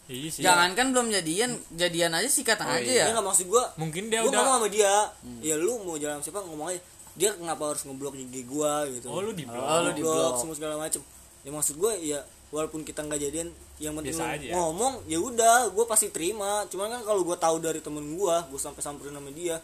Iya 0.04 0.28
sih. 0.30 0.42
Jangankan 0.42 0.86
belum 0.92 1.08
jadian, 1.10 1.50
jadian 1.72 2.12
aja 2.12 2.28
sikat 2.28 2.60
Oh, 2.60 2.68
aja 2.70 2.84
iya. 2.84 2.98
ya. 2.98 3.06
dia 3.06 3.14
nggak 3.14 3.24
maksud 3.26 3.46
gue 3.48 3.64
Mungkin 3.78 4.04
dia 4.08 4.20
gue 4.20 4.28
udah 4.28 4.40
ngomong 4.42 4.56
sama 4.58 4.68
dia 4.70 4.94
ya 5.40 5.56
lu 5.56 5.74
mau 5.80 5.96
jalan 5.96 6.18
sama 6.18 6.26
siapa 6.26 6.40
ngomong 6.44 6.68
aja 6.70 6.82
dia 7.14 7.30
kenapa 7.32 7.64
harus 7.68 7.82
ngeblok 7.84 8.14
IG 8.18 8.36
gue 8.44 8.74
gitu 8.92 9.08
Oh, 9.08 9.22
lu 9.22 9.32
di 9.32 9.46
blok. 9.46 9.62
Oh, 9.62 9.80
lu 9.80 9.92
di 9.94 10.02
blok. 10.02 10.34
semua 10.36 10.54
segala 10.54 10.76
macem 10.76 11.00
ya 11.40 11.50
maksud 11.50 11.76
gue 11.76 11.92
ya 12.04 12.20
walaupun 12.50 12.82
kita 12.82 13.00
nggak 13.02 13.20
jadian 13.22 13.48
yang 13.78 13.94
penting 13.94 14.14
aja 14.14 14.38
ya. 14.40 14.54
ngomong 14.54 15.06
ya 15.06 15.18
udah 15.18 15.70
gue 15.70 15.86
pasti 15.86 16.10
terima 16.10 16.66
cuman 16.66 16.88
kan 16.90 17.02
kalau 17.04 17.22
gue 17.22 17.36
tahu 17.36 17.58
dari 17.60 17.78
temen 17.78 18.04
gue 18.10 18.36
gue 18.44 18.58
sampai 18.58 18.80
samperin 18.80 19.14
sama 19.14 19.30
dia 19.30 19.58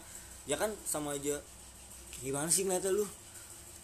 ya 0.50 0.56
kan 0.56 0.74
sama 0.82 1.14
aja 1.14 1.38
gimana 2.18 2.48
sih 2.48 2.64
ngeliatnya 2.64 2.90
lu 2.92 3.06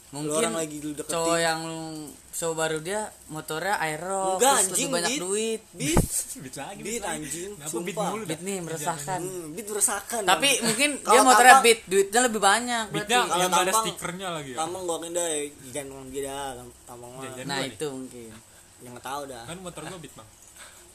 lu 0.06 0.22
Mungkin 0.22 0.38
orang 0.40 0.54
lagi 0.56 0.78
lu 0.78 0.90
deketin 0.92 1.12
cowok 1.12 1.34
yang 1.36 1.58
lu 1.62 1.82
cowok 2.30 2.54
baru 2.56 2.78
dia 2.80 3.00
motornya 3.26 3.74
aero 3.76 4.38
Enggak, 4.38 4.54
anjing, 4.56 4.70
lebih 4.72 4.88
banyak 4.88 5.10
Dit. 5.10 5.20
duit. 5.20 5.62
beat 5.78 6.04
Beat 6.36 6.56
lagi. 6.56 6.80
beat 6.80 7.02
anjing 7.04 7.50
Kenapa 7.56 7.78
beat 7.80 7.96
mulu? 7.98 8.22
Beat 8.24 8.40
nih 8.40 8.58
meresahkan. 8.60 9.20
hmm, 9.20 9.46
beat 9.52 9.66
meresahkan 9.66 10.22
Tapi 10.24 10.48
Bang. 10.48 10.62
mungkin 10.64 10.90
dia 10.94 11.02
Kalau 11.02 11.22
motornya 11.24 11.52
tampang- 11.52 11.66
beat, 11.66 11.80
duitnya 11.86 12.20
lebih 12.22 12.40
banyak 12.40 12.84
berarti. 12.84 12.94
Beatnya 12.96 13.18
Kalau 13.18 13.26
yang 13.36 13.50
nggak 13.50 13.58
ada 13.58 13.66
tampang- 13.68 13.86
stikernya 13.88 14.28
lagi 14.30 14.50
ya. 14.50 14.56
tampang 14.56 14.82
gua 14.84 14.98
kinda 15.00 15.24
gantung 15.68 16.04
dia 16.08 16.22
dah 16.22 16.44
tampang. 16.84 17.10
Nah 17.44 17.58
itu 17.64 17.86
mungkin. 17.88 18.30
yang 18.78 18.92
nggak 18.92 19.06
tahu 19.06 19.22
dah 19.26 19.42
Kan 19.44 19.58
motor 19.60 19.82
gua 19.82 19.98
beat 19.98 20.14
bang. 20.14 20.28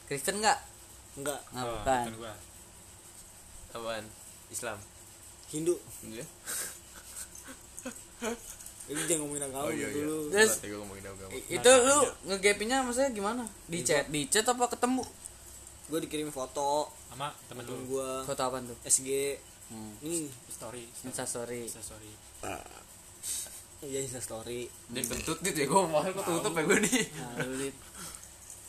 Kristen 0.05 0.35
enggak? 0.37 0.57
enggak 1.13 1.39
Nah, 1.51 1.61
Oh, 1.61 1.71
bukan. 1.75 2.05
Apaan? 3.71 4.03
Islam. 4.47 4.77
Hindu 5.51 5.75
Iya. 6.03 6.25
jadi 8.83 9.01
jangan 9.05 9.19
ngomongin 9.21 9.43
agama 9.43 9.63
Oh 9.63 9.71
iya 9.71 9.87
iya. 9.87 9.95
dulu 9.97 10.17
Terus- 10.29 10.57
gua 10.61 10.79
ngomongin 10.79 11.05
agama. 11.05 11.31
Itu 11.47 11.71
lu 11.81 11.97
ngegapinnya 12.25 12.77
maksudnya 12.81 13.11
gimana? 13.11 13.43
Di 13.65 13.79
chat, 13.81 14.05
di 14.07 14.27
chat 14.27 14.45
apa 14.45 14.67
ketemu? 14.67 15.03
gue 15.87 15.99
dikirim 15.99 16.29
foto 16.29 16.87
Sama 17.05 17.35
temen 17.45 17.67
lu. 17.67 17.75
gua 17.89 18.23
Foto 18.23 18.41
apa 18.41 18.57
tuh? 18.61 18.77
SG 18.83 19.35
Hmm. 19.67 19.91
nih 20.01 20.27
Story. 20.49 20.83
Insta 21.01 21.23
story. 21.23 21.63
Insta 21.63 21.79
story. 21.81 22.11
iya 23.81 23.99
Insta 23.99 24.19
story 24.19 24.67
Dia 24.87 25.01
kentut 25.01 25.39
dit 25.39 25.51
ya 25.53 25.65
gua 25.65 25.83
mau 25.85 25.99
kok 26.01 26.21
tutup 26.21 26.51
ya 26.53 26.63
gua 26.63 26.77
nih. 26.77 27.03
Nah, 27.13 27.35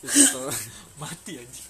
story 0.03 0.55
Mati 0.95 1.33
aja. 1.37 1.61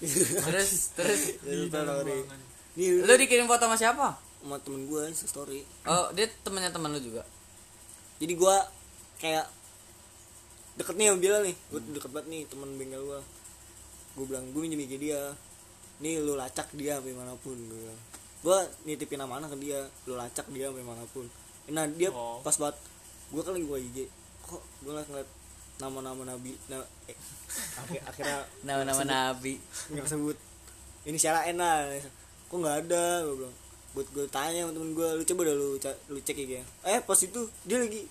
terus 0.43 0.71
terus 0.93 1.21
Insta 1.43 1.80
story 1.82 2.17
ruangan. 2.19 2.39
nih 2.73 2.88
lu 2.99 3.13
dikirim 3.15 3.45
foto 3.45 3.63
sama 3.63 3.76
siapa? 3.76 4.08
Sama 4.44 4.60
temen 4.60 4.84
gue 4.84 5.02
Insta 5.06 5.26
story. 5.26 5.64
Oh, 5.84 6.12
dia 6.12 6.28
temennya 6.42 6.70
teman 6.70 6.92
lu 6.92 7.00
juga. 7.00 7.24
jadi 8.16 8.34
gua 8.34 8.56
kayak 9.18 9.48
deket 10.76 10.96
nih 10.96 11.08
sama 11.08 11.20
Bilal 11.20 11.42
nih. 11.44 11.56
Gue 11.70 11.80
deket 11.90 12.12
banget 12.12 12.28
nih 12.30 12.42
temen 12.46 12.70
bengkel 12.74 13.02
gua. 13.02 13.20
Gue 14.14 14.26
bilang 14.26 14.46
gue 14.48 14.60
minjem 14.60 14.80
IG 14.82 14.94
dia. 15.02 15.22
Nih 16.00 16.20
lu 16.20 16.34
lacak 16.34 16.68
dia 16.74 16.98
sampai 16.98 17.12
mana 17.12 17.34
pun. 17.38 17.56
Gue 17.56 17.80
bilang. 17.80 18.00
Gue 18.42 18.58
nitipin 18.84 19.18
nama 19.18 19.38
anak 19.38 19.54
ke 19.54 19.62
dia. 19.62 19.80
Lu 20.04 20.14
lacak 20.14 20.46
dia 20.50 20.68
sampai 20.68 20.84
mana 20.84 21.04
pun. 21.08 21.26
Nah 21.70 21.88
dia 21.88 22.12
Oh. 22.12 22.40
pas 22.40 22.54
banget 22.54 22.76
gue 23.30 23.40
kan 23.40 23.52
lagi 23.52 23.66
gue 23.66 23.80
IG. 23.82 23.98
Kok 24.44 24.62
gue 24.82 24.92
ngeliat 24.92 25.08
ngeliat 25.08 25.30
nama-nama 25.76 26.22
nabi 26.24 26.54
nah, 26.68 26.80
eh, 27.06 27.18
akhir- 27.76 28.04
akhirnya 28.06 28.38
Nama-nama 28.68 29.04
nabi. 29.04 29.58
nggak 29.90 30.06
sebut. 30.06 30.38
Ini 31.04 31.18
siapa 31.18 31.44
enak 31.46 32.08
kok 32.46 32.56
nggak 32.56 32.78
ada? 32.84 33.06
Gue 33.24 33.36
bilang 33.40 33.56
buat 33.94 34.08
gue 34.10 34.26
tanya 34.28 34.66
sama 34.66 34.74
temen 34.74 34.92
gue 34.92 35.08
lu 35.14 35.24
coba 35.24 35.42
dah 35.44 35.56
lu 35.56 35.68
lu 36.10 36.20
cek 36.20 36.38
ya 36.38 36.62
eh 36.84 37.00
pas 37.00 37.18
itu 37.18 37.42
dia 37.62 37.78
lagi 37.78 38.02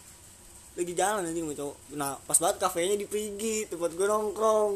lagi 0.73 0.92
jalan 0.95 1.27
anjing 1.27 1.45
sama 1.45 1.55
cowok 1.55 1.77
nah 1.92 2.12
pas 2.23 2.38
banget 2.38 2.57
kafenya 2.59 2.97
di 2.97 3.05
Prigi 3.05 3.66
tempat 3.66 3.90
gue 3.92 4.07
nongkrong 4.07 4.73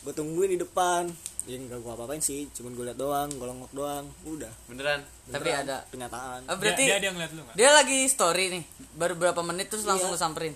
gue 0.00 0.12
tungguin 0.12 0.54
di 0.54 0.60
depan 0.60 1.10
ya 1.44 1.56
nggak 1.58 1.76
gue 1.76 1.92
apa-apain 1.92 2.20
sih 2.20 2.48
cuman 2.52 2.72
gue 2.72 2.84
liat 2.86 2.96
doang 2.96 3.28
gue 3.28 3.42
longok 3.42 3.72
doang 3.72 4.04
udah 4.24 4.48
Beneran. 4.64 5.00
Tapi 5.26 5.44
Beneran, 5.44 5.64
ada. 5.64 5.76
kenyataan 5.88 6.40
Oh, 6.46 6.56
berarti 6.56 6.82
dia, 6.84 6.96
dia, 6.96 7.02
dia, 7.04 7.10
ngeliat 7.12 7.32
lu 7.32 7.40
nggak? 7.42 7.56
lagi 7.56 7.98
story 8.08 8.44
nih. 8.48 8.64
Baru 8.96 9.14
berapa 9.14 9.40
menit 9.40 9.68
terus 9.68 9.84
langsung 9.84 10.08
Iya. 10.08 10.16
lu 10.16 10.20
samperin. 10.20 10.54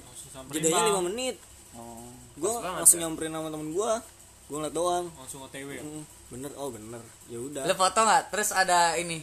Jedanya 0.49 0.77
Bang. 0.77 0.89
lima 0.89 1.03
menit 1.05 1.37
Oh. 1.75 2.09
gue 2.35 2.49
langsung 2.49 2.99
ya. 2.99 3.05
nyamperin 3.05 3.31
sama 3.31 3.49
temen 3.49 3.69
gue 3.71 3.91
gue 4.49 4.57
ngeliat 4.57 4.73
doang 4.73 5.05
langsung 5.13 5.45
OTW 5.45 5.69
ya 5.71 5.83
bener 6.29 6.51
oh 6.57 6.69
bener 6.71 7.01
ya 7.27 7.37
udah 7.37 7.63
Lu 7.65 7.75
foto 7.75 8.01
nggak? 8.01 8.23
Terus 8.31 8.49
ada 8.51 8.97
ini. 8.97 9.21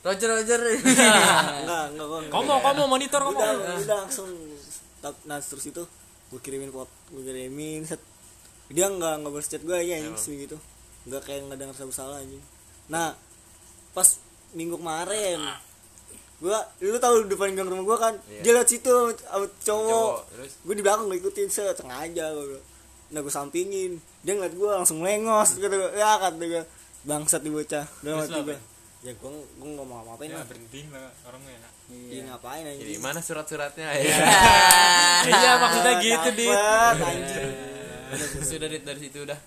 Roger 0.00 0.28
Roger. 0.32 0.60
enggak 1.60 1.84
enggak 1.92 2.06
gua 2.08 2.20
kamu 2.24 2.50
kamu 2.64 2.82
monitor 2.88 3.20
kamu 3.20 3.36
udah 3.36 3.50
udah 3.84 3.96
langsung 4.06 4.28
Tap- 5.00 5.24
nah 5.24 5.40
terus 5.40 5.64
itu 5.64 5.82
gue 6.30 6.40
kirimin 6.40 6.68
foto 6.68 6.92
gue 7.12 7.24
kirimin 7.24 7.84
set. 7.84 8.00
Dia 8.70 8.86
nggak 8.86 9.24
nggak 9.24 9.32
balas 9.32 9.48
chat 9.48 9.60
gue 9.60 9.76
ya 9.76 9.96
anjing 9.98 10.16
sih 10.16 10.44
gitu. 10.44 10.56
Nggak 11.08 11.22
kayak 11.24 11.40
nggak 11.48 11.58
dengar 11.58 11.74
salah 11.90 12.20
anjing. 12.20 12.40
Nah 12.88 13.16
pas 13.92 14.08
minggu 14.52 14.76
kemarin 14.76 15.40
gue 16.40 16.56
lu 16.88 16.96
tahu 16.96 17.28
depan 17.28 17.52
gang 17.52 17.68
rumah 17.68 17.84
gue 17.84 17.98
kan? 18.00 18.14
Iya. 18.24 18.40
dia 18.40 18.52
liat 18.56 18.68
situ 18.68 18.96
sama 19.20 19.44
cowok. 19.60 20.12
Cowok, 20.24 20.48
gue 20.64 20.74
di 20.76 20.82
belakang 20.84 21.04
gue 21.12 21.18
ikutin 21.20 21.48
set 21.52 21.76
sengaja 21.76 22.32
gue 22.32 22.60
nah 23.10 23.20
gue 23.20 23.32
sampingin. 23.32 24.00
Dia 24.24 24.36
ngeliat 24.36 24.54
gue 24.56 24.68
langsung 24.70 25.04
melengos 25.04 25.56
gitu 25.56 25.76
ya 25.96 26.16
kata 26.16 26.40
gue 26.40 26.64
bangsat 27.04 27.40
di 27.44 27.52
bocah. 27.52 27.84
Udah 28.00 28.12
mati 28.24 28.36
apa? 28.36 28.56
Ya 29.00 29.12
gue 29.12 29.30
gue 29.32 29.70
nggak 29.70 29.86
mau 29.86 30.04
ngapain 30.04 30.28
ya 30.28 30.36
lah 30.36 30.44
berhenti 30.44 30.80
lah 30.88 31.08
orangnya. 31.24 31.56
Ya 31.56 31.68
Iya. 31.90 32.22
ngapain 32.28 32.62
Jadi 32.62 32.76
anjing 32.86 33.00
mana 33.00 33.20
surat-suratnya? 33.20 33.86
Ya? 33.90 34.02
iya. 35.30 35.52
Maksudnya 35.56 35.94
gitu 35.98 36.30
anjing. 37.00 37.52
Sudah 38.42 38.66
dit 38.66 38.82
dari 38.82 39.00
situ 39.00 39.22
udah. 39.22 39.38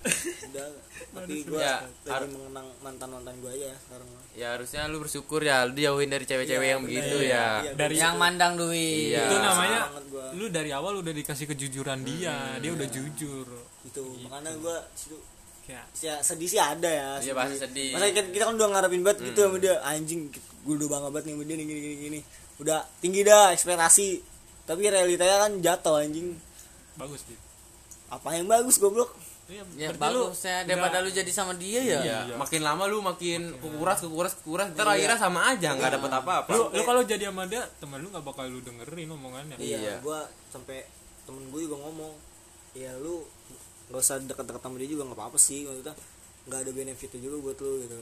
udah 0.47 0.67
tapi 1.13 1.43
gue 1.43 1.59
Ya, 1.59 1.83
lagi 1.83 2.09
har- 2.09 2.25
mengenang 2.25 2.67
mantan 2.79 3.09
mantan 3.11 3.35
gue 3.37 3.51
aja 3.51 3.65
ya 3.69 3.77
sekarang 3.77 4.07
Ya 4.33 4.47
harusnya 4.49 4.81
lu 4.87 4.97
bersyukur 4.97 5.39
ya, 5.39 5.61
lu 5.61 5.75
dijauhin 5.75 6.09
dari 6.09 6.25
cewek-cewek 6.25 6.67
yang 6.67 6.81
begitu 6.81 7.17
ya. 7.21 7.61
Iya, 7.61 7.71
dari 7.75 7.95
yang 7.95 8.17
mandang 8.17 8.57
duit. 8.57 9.13
Iya. 9.13 9.21
itu 9.23 9.35
namanya 9.37 9.79
lu 10.33 10.49
dari 10.49 10.71
awal 10.71 10.97
udah 10.97 11.13
dikasih 11.13 11.45
kejujuran 11.45 12.01
dia 12.01 12.57
dia 12.57 12.71
udah 12.73 12.87
jujur. 12.87 13.45
Itu 13.83 14.01
makanya 14.23 14.57
gue 14.57 14.75
situ 14.95 15.19
kayak 15.63 15.85
ya 15.97 16.19
sedih 16.19 16.49
sih 16.49 16.59
ada 16.59 16.89
ya 16.89 17.09
Iya 17.19 17.33
pasti 17.33 17.55
sedih. 17.55 17.95
masa 17.95 18.11
kita, 18.11 18.29
kita 18.29 18.43
kan 18.45 18.55
udah 18.59 18.69
ngarepin 18.75 19.01
banget 19.01 19.19
gitu 19.31 19.39
sama 19.47 19.57
dia 19.57 19.79
anjing 19.81 20.27
gue 20.63 20.73
udah 20.75 20.87
bangga 20.91 21.09
banget 21.11 21.23
nih 21.27 21.33
sama 21.33 21.43
dia 21.47 21.55
nih 21.55 21.65
gini 21.65 21.79
gini 21.79 21.95
gini. 21.99 22.19
Udah 22.59 22.79
tinggi 22.99 23.21
dah 23.23 23.51
ekspektasi. 23.51 24.09
Tapi 24.63 24.81
realitanya 24.87 25.47
kan 25.47 25.51
jatuh 25.59 25.99
anjing. 25.99 26.35
Bagus 26.95 27.23
dit. 27.27 27.39
Apa 28.07 28.35
yang 28.35 28.47
bagus 28.47 28.79
goblok? 28.79 29.11
Iya, 29.43 29.63
Ya 29.75 29.89
lu 29.91 29.99
bagusnya 29.99 30.63
daripada 30.63 31.03
lu 31.03 31.11
jadi 31.11 31.27
sama 31.27 31.51
dia 31.59 31.83
ya. 31.83 31.99
Iya, 31.99 32.39
makin 32.39 32.63
lama 32.63 32.87
lu 32.87 33.03
makin 33.03 33.51
kukuras, 33.59 33.99
kukuras, 33.99 34.39
kukuras, 34.39 34.71
ntar 34.71 34.87
akhirnya 34.87 35.19
sama 35.19 35.51
aja, 35.51 35.75
nggak 35.75 35.99
dapet 35.99 36.11
apa-apa. 36.15 36.47
lu, 36.55 36.71
lu 36.71 36.81
kalau 36.87 37.03
jadi 37.03 37.27
sama 37.27 37.43
dia 37.43 37.59
teman 37.75 37.99
lu 37.99 38.07
nggak 38.07 38.23
bakal 38.23 38.47
lu 38.47 38.63
dengerin 38.63 39.11
omongannya. 39.11 39.59
Iya. 39.59 39.99
gue 39.99 40.19
sampai 40.47 40.87
temen 41.27 41.43
gue 41.51 41.59
juga 41.67 41.75
ngomong 41.75 42.15
ya 42.71 42.95
lu 43.03 43.27
nggak 43.93 44.01
usah 44.01 44.17
deket-deket 44.19 44.57
sama 44.59 44.75
dia 44.75 44.89
juga 44.89 45.03
nggak 45.05 45.19
apa-apa 45.19 45.37
sih 45.37 45.63
maksudnya 45.63 45.93
nggak 46.43 46.59
ada 46.59 46.71
benefitnya 46.73 47.19
juga 47.21 47.37
buat 47.39 47.57
lu 47.59 47.73
gitu 47.79 47.99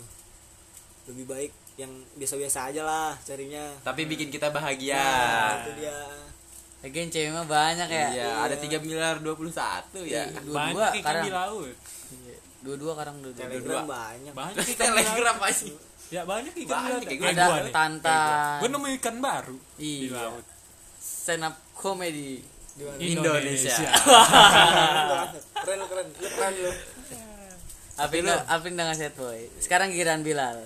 lebih 1.03 1.25
baik 1.27 1.51
yang 1.75 1.91
biasa-biasa 2.15 2.71
aja 2.71 2.81
lah 2.81 3.11
carinya 3.19 3.75
Tapi 3.81 4.05
bikin 4.05 4.27
kita 4.27 4.47
bahagia. 4.49 4.95
Nah, 4.95 5.51
itu 5.59 5.71
dia 5.77 5.97
Lagian 6.79 7.07
cewek 7.07 7.29
mah 7.31 7.45
banyak 7.45 7.87
ya. 7.87 8.07
Iya, 8.09 8.29
ada 8.41 8.55
3 8.55 8.79
miliar 8.79 9.15
21 9.19 9.53
ya. 10.01 10.25
Iya. 10.25 10.41
banyak 10.41 10.47
Dua-dua 10.47 10.87
ikan 10.95 11.03
karang. 11.03 11.23
di 11.23 11.31
laut 11.31 11.75
Dua-dua 12.61 12.91
karang 12.95 13.17
dua-dua. 13.19 13.41
telegram 13.43 13.83
banyak 13.85 14.33
banyak 14.33 14.55
ikan 14.55 14.65
di 14.65 14.73
laut 14.73 14.97
Telegram 15.01 15.35
apa 15.35 15.49
sih? 15.51 15.73
ya 16.09 16.21
banyak 16.23 16.53
ikan 16.53 16.59
di 16.59 16.65
Banyak, 16.67 16.91
laut 16.91 17.03
kayak 17.03 17.19
Kayak 17.19 17.37
Ada 17.57 17.71
Tantan. 17.71 18.57
gue 18.57 18.69
nemu 18.69 18.87
ikan 18.95 19.15
baru 19.17 19.57
di 19.75 19.91
Iya. 20.03 20.17
laut 20.17 20.45
Stand 20.97 21.43
up 21.43 21.55
comedy. 21.73 22.41
Indonesia. 22.97 23.77
keren 25.53 25.77
lu 25.77 25.85
keren 25.85 26.07
lu 26.09 26.29
keren 26.29 26.53
lu 26.57 26.71
Alvin 27.93 28.23
udah, 28.23 28.39
Alvin 28.47 28.73
udah 28.73 28.85
ngasih 28.87 29.13
boy. 29.13 29.39
Sekarang 29.57 29.89
giliran 29.89 30.21
Bilal. 30.21 30.57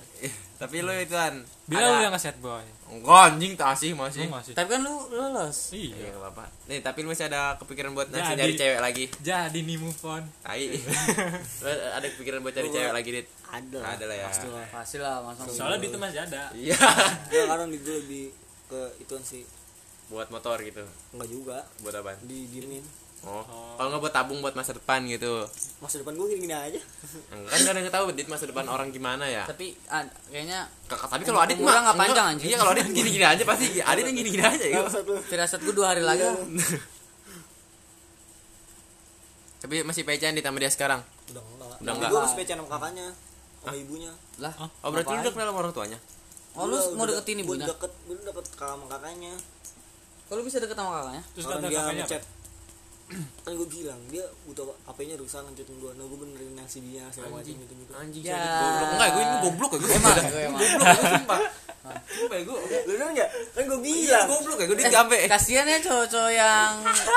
Tapi 0.55 0.79
lu 0.79 0.93
ituan. 0.93 1.43
bila 1.65 1.81
lu 1.81 1.91
ada- 1.91 2.03
yang 2.05 2.13
nge-set 2.13 2.37
boy 2.37 2.63
Enggak 2.87 3.21
anjing 3.27 3.57
tasih 3.57 3.91
masih. 3.91 4.23
lu 4.23 4.31
masih 4.31 4.53
Tapi 4.53 4.69
kan 4.69 4.79
lu 4.79 4.95
lolos. 5.09 5.73
Iya, 5.73 5.91
iya 5.91 6.07
enggak 6.07 6.21
apa-apa. 6.23 6.45
Nih, 6.65 6.79
tapi 6.79 6.97
lu 7.01 7.09
masih 7.09 7.25
ada 7.25 7.57
kepikiran 7.57 7.91
buat 7.91 8.07
ngasih 8.07 8.23
di- 8.29 8.39
nyari 8.39 8.53
cewek 8.55 8.79
lagi. 8.79 9.05
jadi 9.19 9.51
nih 9.57 9.75
move 9.75 9.99
on 10.05 10.23
Tai. 10.39 10.63
Lu 11.59 11.67
ada 11.91 12.07
kepikiran 12.07 12.39
buat 12.39 12.53
cari 12.53 12.69
cewek 12.69 12.93
lagi, 12.93 13.09
Dit? 13.11 13.27
ada 13.45 13.77
lah 13.77 13.89
Ada 13.89 14.05
lah 14.05 14.15
ya. 14.15 14.25
pasti 14.25 14.47
lah 14.47 14.65
Pasti 14.69 14.97
lah 14.97 15.15
masa 15.21 15.41
soalnya 15.45 15.77
di 15.77 15.87
itu 15.87 15.97
masih 15.97 16.19
ada 16.21 16.43
Iya. 16.53 16.77
kadang 17.45 17.67
di 17.67 17.77
gue 17.77 17.95
lebih 17.97 18.25
ke 18.65 18.81
ituan 18.97 19.21
sih 19.21 19.43
buat 20.07 20.29
motor 20.29 20.57
gitu. 20.59 20.83
enggak 21.11 21.29
juga 21.29 21.57
Buat 21.79 21.95
apa? 21.97 22.11
di 22.21 22.45
diemin 22.47 22.85
Oh. 23.25 23.41
Kalau 23.73 23.89
nggak 23.89 24.05
buat 24.05 24.13
tabung 24.13 24.37
buat 24.37 24.53
masa 24.53 24.69
depan 24.69 25.01
gitu. 25.09 25.49
masa 25.81 25.97
depan 25.97 26.13
gue 26.13 26.27
gini-gini 26.29 26.53
aja 26.53 26.77
Kan 27.49 27.57
kadang 27.59 27.81
nggak 27.81 27.95
tahu 27.95 28.13
Dit 28.13 28.29
masa 28.29 28.45
depan 28.45 28.69
orang 28.69 28.93
gimana 28.93 29.25
ya. 29.25 29.49
Tapi 29.49 29.73
ah, 29.89 30.05
kayaknya 30.29 30.69
Kakak 30.85 31.09
tapi 31.09 31.25
kalau 31.25 31.41
Adit 31.41 31.57
mah 31.57 31.73
nggak 31.81 31.97
panjang, 31.97 32.25
anjing. 32.29 32.53
Iya, 32.53 32.57
kalau 32.61 32.71
Adit 32.71 32.85
gini-gini 32.85 33.25
aja 33.25 33.41
pasti 33.41 33.65
Adit 33.89 34.05
yang 34.05 34.13
gini-gini 34.15 34.45
aja 34.45 34.61
ya. 34.63 34.77
Firasat 35.25 35.57
gue 35.59 35.73
dua 35.73 35.87
hari 35.89 36.05
lagi. 36.05 36.21
Tapi 39.57 39.81
masih 39.81 40.05
pecahan 40.05 40.37
Dit 40.37 40.45
sama 40.45 40.61
dia 40.61 40.69
sekarang. 40.69 41.01
udah 41.25 41.41
enggak 41.41 41.67
Udah 41.81 41.93
enggak. 41.97 42.09
gue 42.13 42.19
masih 42.21 42.37
pacaran 42.37 42.59
sama 42.59 42.69
kakaknya 42.69 43.07
sama 43.57 43.75
ibunya 43.75 44.11
Lah. 44.37 44.53
Oh, 44.85 44.89
berarti 44.93 45.09
lu 45.09 45.21
udah 45.25 45.33
kenal 45.33 45.47
sama 45.49 45.59
orang 45.59 45.73
tuanya? 45.73 45.97
Oh, 46.53 46.69
lu 46.69 46.77
mau 46.93 47.03
deketin 47.03 47.41
ibunya? 47.41 47.65
deket 47.65 47.89
gue 48.05 48.15
deket 48.21 48.45
sama 48.53 48.85
kakaknya 48.85 49.33
Kalau 50.25 50.41
bisa 50.41 50.57
deket 50.57 50.73
sama 50.73 50.91
kakaknya? 50.95 51.21
terus 51.31 51.45
kata 51.45 51.57
dia 51.63 51.77
kakaknya 51.77 52.03
ngechat 52.03 52.23
kan 53.45 53.53
gue 53.53 53.67
bilang 53.69 54.01
dia 54.09 54.25
butuh 54.43 54.65
HP-nya 54.83 55.13
rusak 55.15 55.45
ngechatin 55.45 55.77
gue 55.77 55.91
nah 55.93 56.03
gue 56.03 56.17
benerin 56.17 56.51
yang 56.51 56.65
CD-nya 56.65 57.05
segala 57.13 57.37
macam 57.37 57.53
gitu 57.53 57.73
gitu 57.75 57.91
Anjing 57.93 58.23
Ya. 58.25 58.33
goblok. 58.33 58.89
Enggak, 58.89 59.09
gue 59.13 59.21
ini 59.21 59.37
goblok 59.39 59.71
ya 59.71 59.77
gue. 59.77 59.89
Emang, 59.93 60.13
gue 60.17 60.41
emang. 60.41 60.59
Goblok 60.59 60.97
gue 60.97 61.09
sumpah. 61.13 61.39
Sumpah 62.09 62.35
ya 62.35 62.43
gue. 62.43 62.59
lu 62.81 62.93
denger 62.97 63.27
kan 63.53 63.63
gue 63.63 63.77
Iya, 63.77 63.85
bilang 63.85 64.25
goblok 64.27 64.57
ya 64.57 64.65
gue 64.65 64.77
dia 64.81 64.89
sampai. 64.89 65.19
Kasian 65.29 65.65
ya 65.65 65.77
cowok-cowok 65.79 66.31
yang 66.33 66.71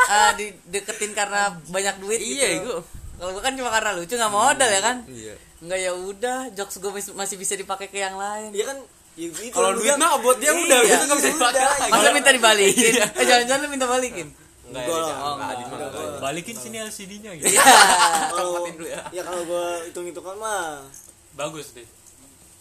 ah, 0.07 0.31
dideketin 0.37 1.13
karena 1.17 1.41
banyak 1.67 1.95
duit 1.99 2.21
Iya, 2.21 2.47
gitu. 2.61 2.65
gue. 2.69 2.79
Kalau 3.17 3.31
gue 3.33 3.43
kan 3.43 3.55
cuma 3.57 3.71
karena 3.73 3.91
lucu 3.97 4.13
nggak 4.13 4.31
modal 4.31 4.69
ya 4.69 4.83
kan? 4.85 4.97
Iya. 5.09 5.35
Enggak 5.59 5.79
ya 5.81 5.93
udah, 5.97 6.39
jokes 6.53 6.77
gue 6.79 6.91
masih 7.17 7.35
bisa 7.35 7.57
dipakai 7.57 7.89
ke 7.89 7.97
yang 7.97 8.15
lain. 8.15 8.53
dia 8.53 8.69
kan 8.69 8.77
ya 9.19 9.29
gitu 9.29 9.51
Kalau 9.51 9.75
duit 9.75 9.95
mah 9.95 10.15
buat 10.17 10.39
dia 10.39 10.53
udah, 10.53 10.79
Iya. 10.79 10.95
gitu 10.95 11.05
nggak 11.05 11.19
bisa 11.19 11.31
dipakai. 11.31 11.63
Masa 11.91 12.09
minta 12.13 12.31
dibalikin? 12.31 12.93
Eh 12.95 13.25
jangan-jangan 13.25 13.61
lu 13.61 13.69
minta 13.69 13.87
balikin. 13.87 14.29
Enggak 14.65 14.85
Enggak 14.85 14.87
ya, 14.87 15.03
enggak. 15.03 15.19
Oh, 15.19 15.33
enggak. 15.35 15.49
enggak. 15.59 15.91
Enggak. 15.91 16.21
balikin 16.21 16.55
sini 16.55 16.77
LCD-nya 16.79 17.31
gitu 17.35 17.47
Iya. 17.49 17.65
kalau 18.33 18.51
dulu 18.65 18.87
ya. 18.87 19.01
ya 19.11 19.23
kalau 19.23 19.43
gue 19.43 19.67
hitung 19.85 20.05
hitungan 20.05 20.37
mah 20.37 20.85
bagus 21.33 21.73
deh 21.73 21.89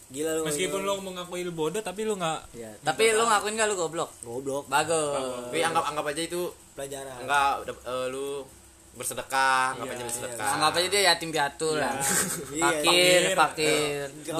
gila 0.07 0.31
lu 0.33 0.41
meskipun 0.41 0.81
lu 0.81 1.03
mengakui 1.03 1.41
lu 1.41 1.51
bodoh 1.51 1.81
tapi 1.81 2.01
lu 2.01 2.15
nggak 2.15 2.39
Iya. 2.53 2.71
Tapi 2.79 3.11
lu 3.11 3.21
ngakuin 3.21 3.53
gak 3.53 3.67
lu 3.67 3.75
goblok? 3.75 4.09
goblok 4.21 4.65
Bagus. 4.65 5.19
Tapi 5.45 5.59
anggap 5.59 5.83
anggap 5.85 6.05
aja 6.07 6.21
itu 6.23 6.41
pelajaran 6.73 7.19
enggak 7.19 7.51
udah 7.61 7.75
eh, 7.75 8.05
lu 8.07 8.27
bersedekah, 8.93 9.75
anggap 9.75 9.87
aja 9.91 10.03
bersedekah. 10.05 10.47
Anggap 10.53 10.71
aja 10.73 10.87
dia 10.87 11.01
yatim 11.05 11.29
piatu 11.29 11.69
lah. 11.75 11.93
Iya, 12.49 12.63
Fakir, 12.63 13.21
fakir. 13.35 14.07
fakir. 14.15 14.37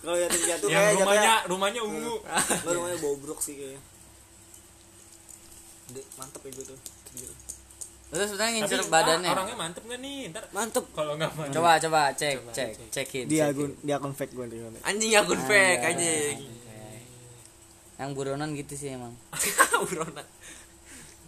Kalau 0.00 0.16
yatim 0.16 0.40
piatu 0.40 0.64
yang 0.66 0.80
kayak 0.80 0.96
rumahnya 0.96 1.34
rumahnya 1.44 1.80
ungu 1.84 2.14
Lo 2.64 2.70
rumahnya 2.72 2.98
bobrok 2.98 3.40
sih 3.44 3.54
kayaknya. 3.54 3.80
Dek, 5.90 6.06
mantep 6.16 6.40
ya 6.46 6.50
gue 6.56 6.64
tuh. 6.72 6.78
Lu 8.10 8.18
sebenarnya 8.18 8.34
tapi 8.34 8.54
ngincer 8.58 8.80
ah, 8.80 8.88
badannya. 8.90 9.30
orangnya 9.30 9.56
mantep 9.60 9.82
nggak 9.86 10.00
nih 10.02 10.16
ntar 10.34 10.44
Mantep. 10.50 10.84
kalau 10.90 11.14
nggak 11.14 11.30
mantep 11.30 11.54
Coba 11.54 11.70
coba 11.78 12.00
cek 12.16 12.36
Coba, 12.42 12.52
cek 12.56 12.70
cek. 12.74 12.88
cekin. 12.90 13.24
Di 13.30 13.36
cekin. 13.38 13.50
akun 13.54 13.70
di 13.86 13.90
akun 13.94 14.12
fake 14.16 14.32
gue 14.34 14.46
nih. 14.50 14.82
Anjing 14.82 15.10
akun 15.14 15.40
fake 15.46 15.82
anjing. 15.84 16.36
Yang 18.00 18.10
buronan 18.16 18.50
gitu 18.56 18.74
sih 18.74 18.96
emang. 18.96 19.12
Buronan. 19.90 20.24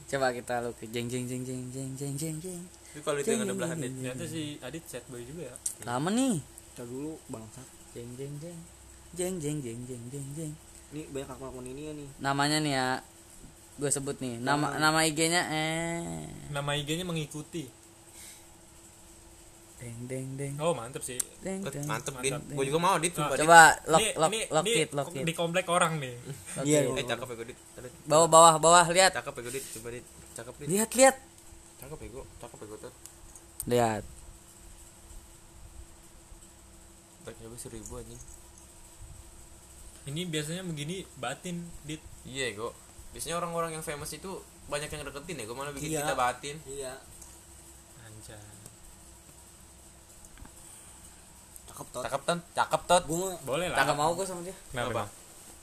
Coba 0.09 0.33
kita 0.33 0.65
lu 0.65 0.73
ke 0.73 0.89
jeng 0.89 1.09
jeng 1.09 1.29
jeng 1.29 1.45
jeng 1.45 1.69
jeng 1.69 1.91
jeng 1.93 2.15
jeng 2.17 2.37
jeng. 2.41 2.63
Tapi 2.93 3.01
kalau 3.05 3.19
itu 3.21 3.29
yang 3.33 3.45
ada 3.45 3.55
belahan 3.57 3.77
ternyata 3.81 4.25
si 4.25 4.57
Adit 4.61 4.85
set 4.85 5.05
boy 5.09 5.21
juga 5.25 5.53
ya 5.53 5.55
Lama 5.85 6.09
nih. 6.13 6.41
Kita 6.73 6.85
dulu 6.89 7.17
bangsat. 7.29 7.82
Jeng 7.93 8.11
jeng 8.17 8.35
jeng. 8.41 8.59
Jeng 9.13 9.35
jeng 9.37 9.59
jeng 9.61 9.81
jeng 9.85 10.03
jeng 10.09 10.27
jeng. 10.33 10.53
Nih 10.93 11.05
banyak 11.09 11.29
akun-akun 11.29 11.65
ini 11.67 11.83
ya 11.85 11.93
nih. 11.93 12.09
Namanya 12.19 12.59
nih 12.59 12.73
ya. 12.73 12.89
Gue 13.77 13.89
sebut 13.89 14.17
nih. 14.19 14.37
Nama 14.39 14.77
nama 14.77 15.01
IG-nya 15.03 15.43
eh 15.49 16.29
nama 16.49 16.73
IG-nya 16.73 17.05
mengikuti 17.05 17.69
deng 19.83 20.07
deng 20.07 20.29
deng 20.39 20.55
oh 20.63 20.71
mantep 20.71 21.03
sih 21.03 21.19
deng 21.43 21.59
deng. 21.67 21.83
Mantep, 21.91 22.15
Dit. 22.23 22.31
Gue 22.55 22.65
juga 22.71 22.79
mau 22.79 22.95
Dit. 23.03 23.11
Dit. 23.13 23.19
Coba 23.43 23.75
lock 23.91 23.99
Ini- 23.99 24.15
lock 24.15 24.31
ini, 24.31 24.41
lock 24.47 24.65
ini 24.65 24.79
it 24.79 24.91
lock 24.95 25.09
it. 25.11 25.25
di 25.27 25.35
komplek 25.35 25.67
orang 25.67 25.99
nih 25.99 26.15
Iya, 26.69 26.87
iya. 26.87 26.95
Eh, 26.95 27.03
cakep 27.03 27.27
ya 27.27 27.35
gue 27.35 27.47
Dit. 27.51 27.59
Bawah 28.07 28.29
bawah 28.31 28.55
bawah 28.63 28.87
lihat. 28.89 29.11
Cakep 29.11 29.35
ya 29.35 29.43
gue 29.43 29.53
Dit, 29.59 29.65
coba 29.75 29.89
Dit. 29.91 30.07
Cakep 30.39 30.55
Dit. 30.55 30.67
Lihat 30.71 30.91
lihat. 30.95 31.17
Cakep 31.83 31.99
ya 31.99 32.09
gue, 32.15 32.25
cakep 32.39 32.59
ya 32.63 32.67
gue 32.71 32.79
tuh. 32.79 32.93
Lihat. 33.67 34.03
Gue 37.25 37.57
seribu 37.57 37.97
anjing. 37.97 38.19
ini 40.03 40.27
biasanya 40.27 40.63
begini 40.63 41.07
batin 41.15 41.57
dit 41.83 42.03
Iya 42.23 42.53
gue. 42.53 42.71
Biasanya 43.11 43.39
orang-orang 43.39 43.71
yang 43.73 43.83
famous 43.83 44.11
itu 44.11 44.31
banyak 44.65 44.89
yang 44.89 45.03
deketin 45.05 45.37
ya, 45.37 45.45
gue 45.45 45.55
malah 45.55 45.71
bikin 45.71 45.91
Iya. 45.91 46.01
kita 46.03 46.15
batin. 46.15 46.57
Iya. 46.65 46.93
anjay 48.03 48.39
cakep 51.65 51.87
tot 51.89 52.03
cakep 52.05 52.23
tot 52.23 52.41
cakep 52.53 52.83
tot 52.85 53.03
gue 53.07 53.29
boleh 53.43 53.67
lah 53.67 53.79
Kagak 53.79 53.97
mau 53.97 54.13
gue 54.13 54.27
sama 54.27 54.43
dia. 54.43 54.53
kenapa 54.69 54.87
Apa? 54.87 54.97
Bang? 54.99 55.09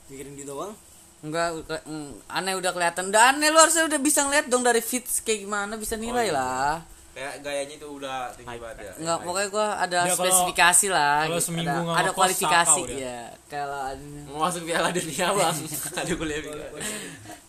mikirin 0.09 0.33
dia 0.33 0.47
doang 0.47 0.73
Enggak, 1.19 1.51
mm, 1.83 2.31
aneh 2.31 2.55
udah 2.55 2.71
kelihatan. 2.71 3.11
Udah 3.11 3.35
aneh 3.35 3.51
lu 3.51 3.59
harusnya 3.59 3.83
udah 3.83 3.99
bisa 3.99 4.23
ngeliat 4.23 4.47
dong 4.47 4.63
dari 4.63 4.79
fits 4.79 5.19
kayak 5.19 5.43
gimana 5.43 5.75
bisa 5.75 5.99
nilai 5.99 6.31
lah. 6.31 6.79
Kayak 7.19 7.33
gayanya 7.41 7.75
itu 7.75 7.87
udah 7.91 8.31
tinggi 8.31 8.55
banget 8.55 8.77
ya 8.79 8.91
Enggak, 8.95 9.17
pokoknya 9.21 9.47
gua 9.49 9.67
ada 9.77 9.99
kalau- 10.05 10.15
spesifikasi 10.15 10.87
lah. 10.89 11.17
kalau 11.21 11.35
gitu. 11.35 11.45
seminggu 11.45 11.67
ada, 11.69 11.83
nggak 11.83 11.99
ada 11.99 12.11
kualifikasi 12.13 12.81
ya. 12.89 13.19
Kalau 13.45 13.79
ada- 13.85 14.23
mau 14.25 14.39
masuk 14.41 14.61
piala 14.63 14.89
dunia 14.89 15.27
bang 15.29 15.55
ada 15.99 16.13
kuliah 16.13 16.39
juga 16.39 16.65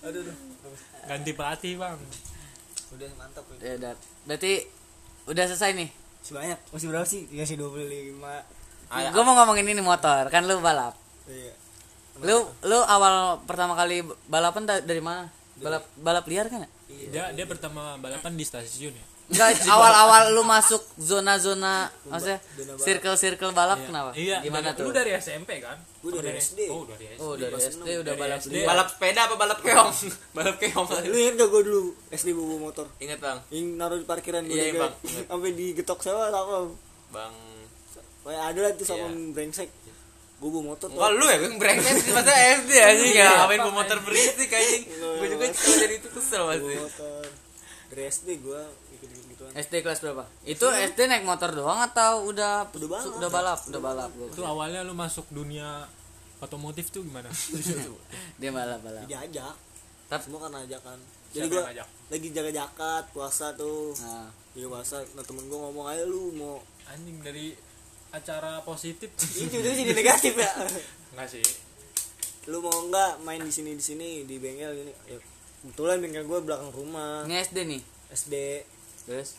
aduh 0.03 0.21
aduh 0.21 0.37
ganti 1.07 1.31
pelatih 1.33 1.73
bang 1.77 1.99
udah 2.91 3.09
mantap 3.15 3.45
ya. 3.49 3.59
ya 3.63 3.73
udah. 3.77 3.93
Berarti 4.25 4.53
udah 5.27 5.45
selesai 5.47 5.71
nih. 5.73 5.89
masih 6.21 6.35
banyak 6.35 6.59
masih 6.69 6.87
berapa 6.89 7.07
sih 7.07 7.21
dikasih 7.27 7.57
25 7.57 8.19
Ada- 8.91 9.09
Gue 9.09 9.23
mau 9.23 9.35
ngomongin 9.37 9.63
ini 9.65 9.79
motor, 9.81 10.27
kan 10.27 10.43
lu 10.43 10.59
balap. 10.59 10.99
iya 11.25 11.55
Lu 12.19 12.37
lu 12.61 12.79
awal 12.85 13.39
pertama 13.41 13.73
kali 13.73 14.03
balapan 14.27 14.67
da- 14.67 14.83
dari 14.83 14.99
mana? 14.99 15.31
Balap 15.57 15.87
balap 15.97 16.25
liar 16.27 16.47
kan? 16.47 16.61
ya? 16.61 16.69
dia 17.07 17.25
dia 17.33 17.47
pertama 17.47 17.95
balapan 17.97 18.33
di 18.33 18.43
stasiun 18.43 18.91
ya 18.91 19.05
Enggak, 19.31 19.63
awal-awal 19.71 20.31
lu 20.31 20.43
masuk 20.43 20.83
zona-zona 20.97 21.87
maksudnya 22.05 22.43
circle-circle 22.77 23.51
balap 23.51 23.79
kenapa? 23.81 24.11
iya 24.13 24.39
Gimana 24.41 24.71
dari- 24.71 24.77
tuh? 24.77 24.85
lu 24.85 24.93
dari 24.93 25.11
SMP 25.15 25.59
kan? 25.59 25.79
Gue 26.01 26.11
dari 26.13 26.35
SD. 26.35 26.67
oh 26.67 26.83
dari 26.83 27.05
SD 27.07 27.21
Oh, 27.21 27.35
dari 27.35 27.55
SD 27.55 27.89
udah 27.97 28.05
Dari 28.09 28.21
balap 28.21 28.41
SD. 28.41 28.55
balap 28.65 28.89
sepeda 28.89 29.21
apa 29.23 29.35
balap 29.37 29.59
keong? 29.61 29.93
Balap 30.37 30.57
keong. 30.57 30.87
Lu 31.05 31.15
inget 31.15 31.35
gak 31.37 31.49
gue 31.49 31.63
dulu 31.63 31.81
SD 32.09 32.29
bawa 32.33 32.57
motor? 32.61 32.87
Ingat 32.99 33.19
bang. 33.19 33.39
Yang 33.49 33.67
naruh 33.77 33.97
di 33.97 34.05
parkiran 34.05 34.43
gue 34.43 34.53
Iya, 34.53 34.65
juga 34.69 34.81
Bang. 34.81 34.95
sampai 35.31 35.51
digetok 35.53 35.99
sama 36.01 36.27
sama. 36.29 36.57
Bang. 37.11 37.35
Kayak 38.21 38.43
ada 38.47 38.61
lah 38.61 38.71
tuh 38.75 38.85
sama 38.85 39.07
Iya. 39.07 39.31
brengsek. 39.31 39.71
Gue 40.39 40.49
bawa 40.51 40.65
motor 40.67 40.89
Enggak 40.89 41.11
lu 41.13 41.25
ya, 41.25 41.37
gue 41.39 41.51
brengsek. 41.55 41.95
Sih 42.01 42.13
masa 42.13 42.33
SD 42.33 42.71
aja 42.73 42.91
Iya. 42.91 43.05
enggak 43.07 43.33
ngapain 43.37 43.61
bawa 43.61 43.75
motor 43.79 43.99
berisik 44.03 44.51
anjing. 44.51 44.83
Gue 44.91 45.27
juga 45.29 45.45
kalau 45.47 45.77
jadi 45.79 45.95
itu 45.97 46.09
kesel 46.11 46.41
bawa 46.41 46.51
pasti. 46.51 46.75
motor. 46.75 47.25
Dari 47.87 48.03
SD 48.09 48.29
gue 48.41 48.61
gituan 48.89 48.90
SD 49.53 49.81
kelas 49.81 49.99
berapa? 50.01 50.25
Itu 50.43 50.67
SD 50.67 51.07
naik 51.07 51.23
motor 51.23 51.51
doang 51.51 51.81
atau 51.81 52.25
udah 52.25 52.69
Udah 52.69 52.89
balap. 52.89 53.11
Udah 53.13 53.31
balap, 53.31 53.61
udah 53.67 53.81
balap. 53.81 54.11
gua. 54.13 54.27
itu 54.27 54.43
awalnya 54.43 54.81
lu 54.81 54.93
masuk 54.93 55.27
dunia 55.29 55.85
otomotif 56.39 56.89
tuh 56.89 57.03
gimana 57.03 57.29
Dia 58.41 58.51
balap 58.51 58.81
balap. 58.81 59.05
diajak 59.05 59.55
Tapi- 60.07 60.25
semua 60.25 60.43
kan 60.43 60.55
ajakan 60.57 60.99
jadi 61.31 61.47
Siapa 61.47 61.55
yang 61.55 61.67
ngajak? 61.69 61.89
lagi 62.11 62.29
jaga 62.31 62.51
jakat 62.53 63.05
puasa 63.11 63.47
tuh 63.55 63.95
Nah, 63.97 64.27
iya 64.53 64.67
puasa 64.67 64.99
nah 65.13 65.23
temen 65.23 65.47
gue 65.47 65.55
ngomong 65.57 65.87
aja 65.87 66.03
lu 66.03 66.33
mau 66.33 66.59
anjing 66.87 67.21
dari 67.21 67.55
acara 68.11 68.59
positif 68.61 69.07
ini 69.39 69.53
udah 69.53 69.71
jadi 69.73 69.93
negatif 69.93 70.35
ya 70.35 70.51
enggak 71.13 71.29
sih 71.31 71.45
lu 72.47 72.59
mau 72.59 72.75
nggak 72.85 73.23
main 73.23 73.39
di 73.39 73.53
sini 73.53 73.71
di 73.73 73.85
sini 73.85 74.09
di 74.25 74.37
bengkel 74.37 74.75
gini 74.75 74.93
ya 75.07 75.19
kebetulan 75.63 76.01
bengkel 76.01 76.25
gue 76.25 76.39
belakang 76.41 76.71
rumah 76.71 77.23
ini 77.23 77.37
SD 77.39 77.59
nih. 77.69 77.83
SD 78.11 78.35
Terus 79.01 79.39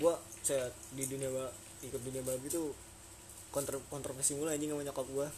gue 0.00 0.14
saya 0.40 0.64
di 0.90 1.04
dunia 1.04 1.28
balap 1.28 1.52
ikut 1.80 2.00
dunia 2.00 2.22
balap 2.24 2.40
itu 2.42 2.72
kontro 3.50 3.76
kontroversi 3.86 4.34
mulu 4.34 4.48
anjing 4.48 4.72
sama 4.72 4.82
nyokap 4.82 5.06
gue 5.06 5.28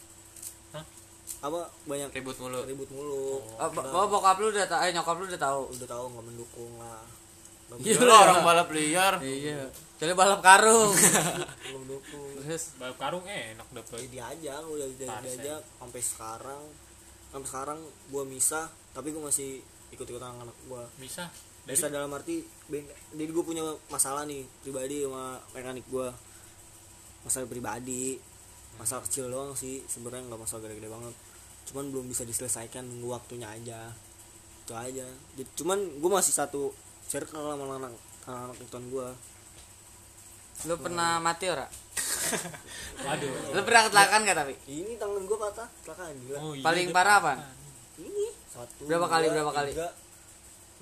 Hah? 0.72 0.85
apa 1.42 1.61
banyak 1.87 2.11
Ribut 2.12 2.37
mulu. 2.38 2.61
ribut 2.62 2.90
mulu 2.90 3.42
oh, 3.59 3.70
oh, 3.72 4.07
bokap 4.07 4.38
lu 4.38 4.51
udah 4.51 4.62
tahu, 4.64 4.81
eh 4.85 4.92
nyokap 4.92 5.16
lu 5.16 5.25
udah 5.27 5.40
tahu. 5.40 5.61
udah 5.70 5.88
tahu 5.88 6.05
nggak 6.09 6.25
mendukung 6.25 6.72
lah 6.79 7.03
Nggak 7.72 7.88
Iya. 7.88 8.05
Orang 8.05 8.44
balap 8.44 8.68
liar. 8.68 9.14
Iya. 9.25 9.64
Jadi 9.96 10.12
balap 10.12 10.44
karung. 10.44 10.92
nggak 11.64 11.72
mendukung 11.72 12.29
Terus 12.42 12.77
balap 12.77 12.98
karung 13.01 13.25
enak 13.25 13.64
ya 13.64 13.75
dapet 13.81 13.98
diajak 14.12 14.61
udah 14.61 14.87
di- 14.92 15.09
Parsen. 15.09 15.25
diajak 15.25 15.61
sampai 15.79 16.03
sekarang 16.03 16.62
sampai 17.33 17.48
sekarang 17.48 17.79
gue 18.12 18.25
misah 18.29 18.66
tapi 18.92 19.09
gue 19.09 19.22
masih 19.22 19.64
ikut 19.88 20.05
ikutan 20.05 20.37
anak 20.37 20.57
gue 20.62 20.83
bisa 21.01 21.25
bisa 21.62 21.87
dalam 21.87 22.11
arti 22.11 22.42
jadi 23.14 23.31
gue 23.31 23.44
punya 23.46 23.62
masalah 23.87 24.27
nih 24.27 24.42
pribadi 24.66 25.07
sama 25.07 25.38
mekanik 25.55 25.87
gue 25.87 26.09
masalah 27.22 27.46
pribadi 27.46 28.18
masalah 28.81 29.05
kecil 29.05 29.29
doang 29.29 29.53
sih 29.53 29.85
sebenarnya 29.85 30.33
nggak 30.33 30.40
masalah 30.40 30.61
gede-gede 30.64 30.88
banget. 30.88 31.14
Cuman 31.68 31.85
belum 31.92 32.07
bisa 32.09 32.25
diselesaikan 32.25 32.83
nunggu 32.83 33.09
waktunya 33.12 33.48
aja. 33.51 33.92
Itu 34.64 34.72
aja. 34.72 35.07
Jadi 35.37 35.51
cuman 35.59 35.79
gue 36.01 36.11
masih 36.11 36.33
satu 36.33 36.72
circle 37.07 37.53
sama 37.53 37.64
anak 37.77 37.92
anak 38.27 38.55
ikutan 38.57 38.87
gue 38.88 39.09
lu 40.62 40.79
pernah 40.79 41.18
mati 41.18 41.51
ora? 41.51 41.66
waduh. 43.07 43.31
Lu 43.51 43.61
pernah 43.66 43.83
kecelakaan 43.90 44.20
gak 44.22 44.38
tapi? 44.46 44.55
ini 44.70 44.94
tangan 44.94 45.27
gue 45.27 45.38
patah 45.38 45.68
kecelakaan 45.83 46.14
gila. 46.22 46.38
Oh, 46.38 46.53
iya, 46.55 46.62
Paling 46.62 46.88
parah 46.94 47.16
apa? 47.18 47.33
ini 47.98 48.31
satu 48.46 48.87
Berapa 48.87 49.11
kali, 49.11 49.27
dua, 49.27 49.35
berapa 49.42 49.53
kali? 49.59 49.72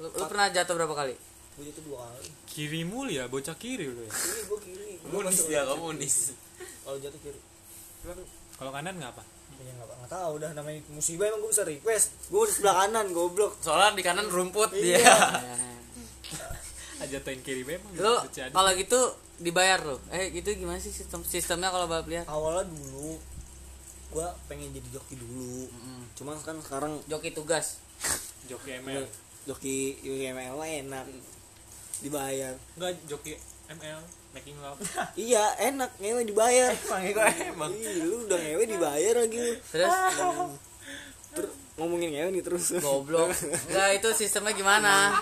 Lu, 0.00 0.08
lu 0.08 0.24
pernah 0.24 0.48
jatuh 0.48 0.74
berapa 0.74 0.94
kali? 0.94 1.14
gue 1.50 1.64
jatuh 1.66 1.84
dua 1.84 2.08
kali 2.08 2.28
kiri 2.46 2.82
mulu 2.82 3.10
ya 3.10 3.24
bocah 3.26 3.52
kiri 3.54 3.84
lu 3.84 4.00
ya 4.00 4.08
ini 4.08 4.40
gue 4.42 4.58
kiri 4.62 4.88
Gua 5.02 5.20
Komunis 5.20 5.28
masuk- 5.34 5.46
dia, 5.46 5.62
komunis. 5.62 6.14
kalau 6.80 6.96
jatuh 6.96 7.20
kiri 7.20 7.40
kalau 8.54 8.70
kanan 8.70 8.96
ngapa 8.96 9.20
ya 9.60 9.72
nggak 9.74 9.86
nggak 9.90 10.08
tahu 10.10 10.30
udah 10.34 10.50
namanya 10.50 10.80
musibah 10.88 11.28
emang 11.28 11.40
gue 11.42 11.50
bisa 11.50 11.64
request 11.64 12.06
gue 12.26 12.42
di 12.42 12.54
sebelah 12.54 12.76
kanan 12.80 13.06
goblok 13.10 13.60
Soalnya 13.60 13.92
di 13.92 14.00
kanan 14.00 14.26
rumput 14.26 14.72
Iya. 14.72 14.96
dia. 14.96 15.16
Ah, 16.96 17.06
jatuhin 17.06 17.40
kiri 17.40 17.60
memang 17.62 17.92
Lu 17.94 18.14
terjadi. 18.24 18.52
kalau 18.52 18.70
gitu 18.72 19.00
dibayar 19.36 19.80
lu. 19.82 19.96
Eh 20.10 20.28
gitu 20.30 20.52
gimana 20.54 20.76
sih 20.76 20.88
sistem 20.90 21.20
sistemnya 21.22 21.68
kalau 21.68 21.84
balap 21.86 22.04
liar? 22.06 22.24
awalnya 22.26 22.64
dulu 22.66 23.16
gue 24.10 24.26
pengen 24.46 24.68
jadi 24.70 24.88
joki 24.90 25.14
dulu 25.14 25.68
cuman 26.14 26.40
kan 26.40 26.56
sekarang 26.58 26.92
Joki 27.06 27.30
tugas. 27.30 27.80
joki 28.46 28.80
ML 28.80 29.04
joki 29.50 29.78
UML 30.00 30.54
mah 30.54 30.68
enak 30.68 31.04
dibayar 32.00 32.54
enggak 32.72 32.94
joki 33.04 33.34
ML 33.68 34.00
making 34.30 34.56
love 34.58 34.78
iya 35.20 35.42
enak 35.60 35.90
ngewe 35.96 36.22
dibayar 36.22 36.70
Panggil 36.80 37.12
gue 37.12 37.26
emang. 37.48 37.70
Ih, 37.72 37.98
lu 38.00 38.24
udah 38.24 38.38
ngewe 38.38 38.62
dibayar 38.64 39.14
lagi 39.16 39.38
lu. 39.40 39.52
Terus 39.68 39.94
Ter- 41.30 41.54
ngomongin 41.74 42.10
ngewe 42.10 42.30
nih 42.30 42.42
terus 42.42 42.74
goblok. 42.76 43.30
Enggak 43.68 43.88
itu 43.96 44.08
sistemnya 44.16 44.50
gimana? 44.52 45.18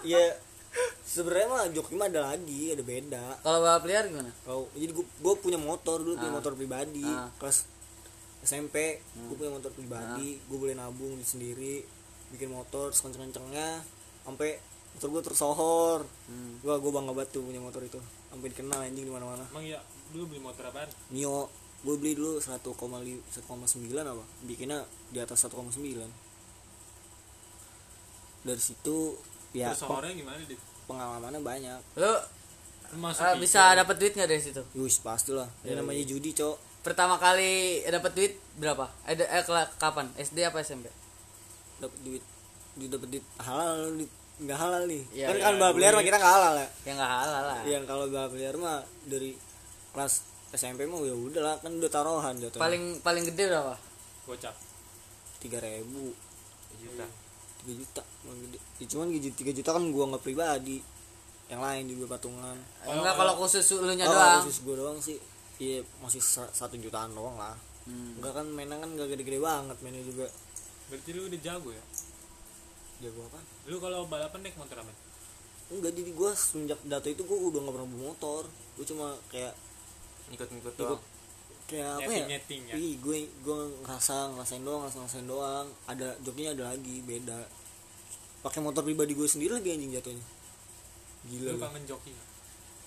ya 0.00 0.20
sebenarnya 1.02 1.46
mah 1.46 1.64
joki 1.70 1.92
mah 1.92 2.06
ada 2.06 2.24
lagi 2.26 2.70
ada 2.70 2.80
beda 2.80 3.24
Kalau 3.38 3.58
balap 3.60 3.84
liar 3.84 4.04
gimana? 4.06 4.32
kalau 4.40 4.64
jadi 4.72 4.92
gue 4.96 5.34
punya 5.36 5.58
motor 5.58 5.98
dulu 5.98 6.16
punya 6.16 6.30
Ah. 6.30 6.36
motor 6.36 6.52
pribadi 6.54 7.02
Ah. 7.02 7.28
kelas 7.36 7.68
SMP 8.40 8.96
gue 9.18 9.34
punya 9.34 9.52
motor 9.52 9.68
pribadi 9.70 10.40
gue 10.40 10.56
boleh 10.56 10.72
nabung 10.72 11.12
di 11.12 11.26
sendiri 11.26 11.84
bikin 12.30 12.48
motor 12.48 12.90
sekenceng-kencengnya 12.90 13.82
sampai 14.22 14.58
motor 14.92 15.08
gue 15.10 15.22
tersohor. 15.24 15.98
Hmm. 16.26 16.58
gue 16.58 16.70
gue 16.72 16.90
bangga 16.90 17.12
banget 17.12 17.30
tuh 17.32 17.42
punya 17.42 17.58
motor 17.58 17.80
itu. 17.80 17.98
Sampai 18.26 18.48
dikenal 18.48 18.78
anjing 18.80 19.02
di 19.02 19.10
mana-mana. 19.10 19.42
Emang 19.46 19.64
ya 19.64 19.80
dulu 20.10 20.24
beli 20.28 20.40
motor 20.40 20.66
apaan? 20.66 20.90
Mio. 21.08 21.50
Gue 21.80 21.96
beli 21.96 22.12
dulu 22.12 22.36
1,9 22.36 22.60
apa? 24.04 24.24
Bikinnya 24.44 24.82
di 25.08 25.18
atas 25.18 25.42
1,9 25.42 25.72
dari 28.40 28.56
situ 28.56 29.16
ya 29.52 29.68
terus 29.70 29.84
horornya 29.84 30.16
gimana 30.16 30.40
dit? 30.40 30.56
pengalamannya 30.86 31.40
banyak. 31.40 31.80
Lu 31.96 32.12
Lu 32.90 32.98
masuk 32.98 33.22
eh, 33.22 33.34
di- 33.36 33.40
bisa 33.40 33.70
dapat 33.72 33.96
duit 33.96 34.12
nggak 34.12 34.26
dari 34.26 34.42
situ? 34.42 34.62
Yus 34.74 34.98
pastilah. 34.98 35.46
Iya, 35.62 35.72
ini 35.72 35.78
namanya 35.78 36.02
judi 36.04 36.30
cok. 36.32 36.56
Pertama 36.80 37.14
kali 37.16 37.84
dapat 37.84 38.12
duit 38.12 38.32
berapa? 38.56 38.88
Eh, 39.04 39.14
da- 39.14 39.30
eh 39.30 39.42
kela- 39.42 39.70
kapan? 39.76 40.10
SD 40.16 40.42
apa 40.42 40.58
SMP? 40.58 40.88
Dapat 41.80 41.98
duit 42.00 42.24
di 42.72 42.86
dapat 42.86 43.08
duit 43.08 43.24
halal 43.38 43.70
duit 43.94 44.10
nggak 44.40 44.56
halal 44.56 44.82
nih 44.84 45.02
Iya, 45.10 45.26
kan 45.26 45.34
iya, 45.34 45.42
kan 45.42 45.54
balap 45.56 45.76
liar 45.76 45.92
mah 45.92 46.00
kita 46.02 46.16
nggak 46.16 46.34
halal 46.34 46.54
ya 46.54 46.68
Ya 46.80 46.92
nggak 46.94 47.12
halal 47.14 47.42
lah. 47.44 47.58
yang 47.66 47.84
kalau 47.84 48.04
balap 48.06 48.32
liar 48.32 48.56
mah 48.56 48.78
dari 49.04 49.36
kelas 49.90 50.14
SMP 50.50 50.84
mah 50.84 51.00
ya 51.00 51.12
udah 51.12 51.42
lah 51.42 51.56
kan 51.58 51.72
udah 51.72 51.88
taruhan 51.88 52.34
jatuh 52.36 52.56
Paling 52.56 52.82
paling 53.00 53.24
gede 53.24 53.44
berapa? 53.46 53.74
gocap 54.22 54.54
tiga 55.38 55.58
ribu 55.58 56.12
Juta. 56.74 57.04
tiga 57.58 57.72
juta 57.76 58.02
emang 58.22 58.38
gede. 58.42 58.58
Ya, 58.78 58.86
cuman 58.86 59.06
tiga 59.12 59.52
juta 59.52 59.70
kan 59.70 59.84
gua 59.86 60.04
nggak 60.08 60.22
pribadi 60.22 60.78
yang 61.46 61.60
lain 61.60 61.84
juga 61.86 62.14
patungan 62.14 62.56
Enggak 62.82 63.14
kalau 63.14 63.34
khusus 63.36 63.66
lu 63.74 63.90
nya 63.90 64.04
oh, 64.04 64.14
doang. 64.14 64.40
khusus 64.40 64.62
gua 64.62 64.74
doang 64.78 64.98
sih 64.98 65.18
iya 65.58 65.82
masih 65.98 66.18
sa- 66.18 66.48
satu 66.48 66.76
jutaan 66.76 67.10
doang 67.10 67.36
lah 67.36 67.52
Hmm. 67.80 68.12
enggak 68.16 68.32
kan 68.34 68.46
mainan 68.46 68.76
kan 68.78 68.92
gak 68.92 69.08
gede-gede 69.08 69.40
banget 69.40 69.72
mainnya 69.80 70.04
juga 70.04 70.28
berarti 70.90 71.10
lu 71.14 71.22
udah 71.24 71.40
jago 71.40 71.70
ya? 71.70 71.84
Jago 73.00 73.20
apa 73.24 73.38
lu 73.64 73.76
kalau 73.78 74.04
balapan 74.04 74.40
naik 74.42 74.58
motor 74.58 74.82
apa? 74.82 74.92
Enggak 75.70 75.94
jadi 75.94 76.10
gua 76.12 76.34
semenjak 76.34 76.80
data 76.82 77.06
itu 77.06 77.22
gua 77.22 77.38
udah 77.40 77.60
nggak 77.62 77.74
pernah 77.74 77.88
bawa 77.88 78.02
motor. 78.10 78.42
Gua 78.74 78.84
cuma 78.84 79.06
kayak 79.30 79.54
Ikut-ikut 80.30 80.62
ikut 80.62 80.74
doang. 80.76 81.02
kayak 81.66 81.90
apa 81.96 82.06
ya? 82.06 82.26
Nyeting-nyeting 82.26 82.62
ya? 82.66 82.74
Ih, 82.74 82.94
gue 82.98 83.18
gue 83.42 83.58
ngerasa 83.82 84.30
ngerasain 84.30 84.62
doang 84.62 84.80
ngerasa 84.82 84.96
ngerasain 85.00 85.26
doang. 85.26 85.66
Ada 85.86 86.08
jokinya 86.22 86.50
ada 86.54 86.64
lagi 86.70 86.96
beda. 87.02 87.38
Pakai 88.40 88.62
motor 88.62 88.82
pribadi 88.82 89.14
gue 89.14 89.26
sendiri 89.26 89.54
lagi 89.54 89.74
anjing 89.74 89.90
jatuhnya. 89.90 90.26
Gila 91.26 91.50
lu 91.50 91.58
kangen 91.58 91.82
joki 91.84 92.10
nggak? 92.10 92.28